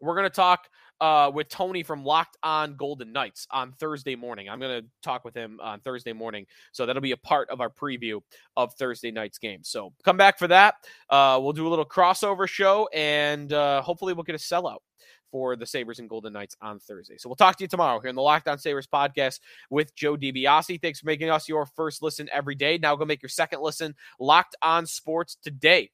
we're 0.00 0.14
going 0.14 0.24
to 0.24 0.34
talk 0.34 0.70
uh, 1.00 1.30
with 1.32 1.48
Tony 1.48 1.82
from 1.82 2.04
Locked 2.04 2.36
On 2.42 2.76
Golden 2.76 3.12
Knights 3.12 3.46
on 3.50 3.72
Thursday 3.72 4.16
morning. 4.16 4.48
I'm 4.48 4.60
going 4.60 4.82
to 4.82 4.88
talk 5.02 5.24
with 5.24 5.34
him 5.34 5.58
on 5.62 5.80
Thursday 5.80 6.12
morning. 6.12 6.46
So 6.72 6.86
that'll 6.86 7.02
be 7.02 7.12
a 7.12 7.16
part 7.16 7.48
of 7.50 7.60
our 7.60 7.70
preview 7.70 8.20
of 8.56 8.74
Thursday 8.74 9.10
night's 9.10 9.38
game. 9.38 9.60
So 9.62 9.92
come 10.04 10.16
back 10.16 10.38
for 10.38 10.48
that. 10.48 10.74
Uh, 11.08 11.38
we'll 11.42 11.52
do 11.52 11.66
a 11.66 11.70
little 11.70 11.86
crossover 11.86 12.48
show 12.48 12.88
and 12.92 13.52
uh, 13.52 13.82
hopefully 13.82 14.12
we'll 14.12 14.24
get 14.24 14.34
a 14.34 14.38
sellout 14.38 14.78
for 15.30 15.56
the 15.56 15.66
Sabres 15.66 16.00
and 16.00 16.08
Golden 16.08 16.32
Knights 16.32 16.56
on 16.60 16.80
Thursday. 16.80 17.16
So 17.16 17.28
we'll 17.28 17.36
talk 17.36 17.56
to 17.56 17.64
you 17.64 17.68
tomorrow 17.68 18.00
here 18.00 18.10
in 18.10 18.16
the 18.16 18.22
Locked 18.22 18.48
On 18.48 18.58
Sabres 18.58 18.88
podcast 18.92 19.40
with 19.70 19.94
Joe 19.94 20.16
DiBiase. 20.16 20.80
Thanks 20.82 21.00
for 21.00 21.06
making 21.06 21.30
us 21.30 21.48
your 21.48 21.66
first 21.66 22.02
listen 22.02 22.28
every 22.32 22.54
day. 22.54 22.78
Now 22.78 22.96
go 22.96 23.04
make 23.04 23.22
your 23.22 23.28
second 23.28 23.60
listen 23.60 23.94
Locked 24.18 24.56
On 24.62 24.86
Sports 24.86 25.36
today. 25.42 25.90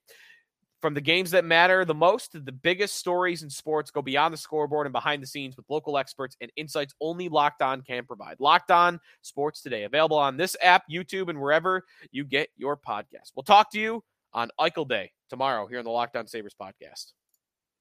From 0.86 0.94
the 0.94 1.00
games 1.00 1.32
that 1.32 1.44
matter 1.44 1.84
the 1.84 1.96
most 1.96 2.30
to 2.30 2.38
the 2.38 2.52
biggest 2.52 2.94
stories 2.94 3.42
in 3.42 3.50
sports, 3.50 3.90
go 3.90 4.02
beyond 4.02 4.32
the 4.32 4.38
scoreboard 4.38 4.86
and 4.86 4.92
behind 4.92 5.20
the 5.20 5.26
scenes 5.26 5.56
with 5.56 5.66
local 5.68 5.98
experts 5.98 6.36
and 6.40 6.48
insights 6.54 6.94
only 7.00 7.28
Locked 7.28 7.60
On 7.60 7.82
can 7.82 8.04
provide. 8.04 8.36
Locked 8.38 8.70
On 8.70 9.00
Sports 9.20 9.62
Today, 9.62 9.82
available 9.82 10.16
on 10.16 10.36
this 10.36 10.56
app, 10.62 10.84
YouTube, 10.88 11.28
and 11.28 11.40
wherever 11.40 11.82
you 12.12 12.24
get 12.24 12.50
your 12.56 12.76
podcast. 12.76 13.32
We'll 13.34 13.42
talk 13.42 13.72
to 13.72 13.80
you 13.80 14.04
on 14.32 14.48
Eichel 14.60 14.88
Day 14.88 15.10
tomorrow 15.28 15.66
here 15.66 15.80
on 15.80 15.84
the 15.84 15.90
Locked 15.90 16.14
On 16.14 16.28
Sabres 16.28 16.54
podcast. 16.54 17.14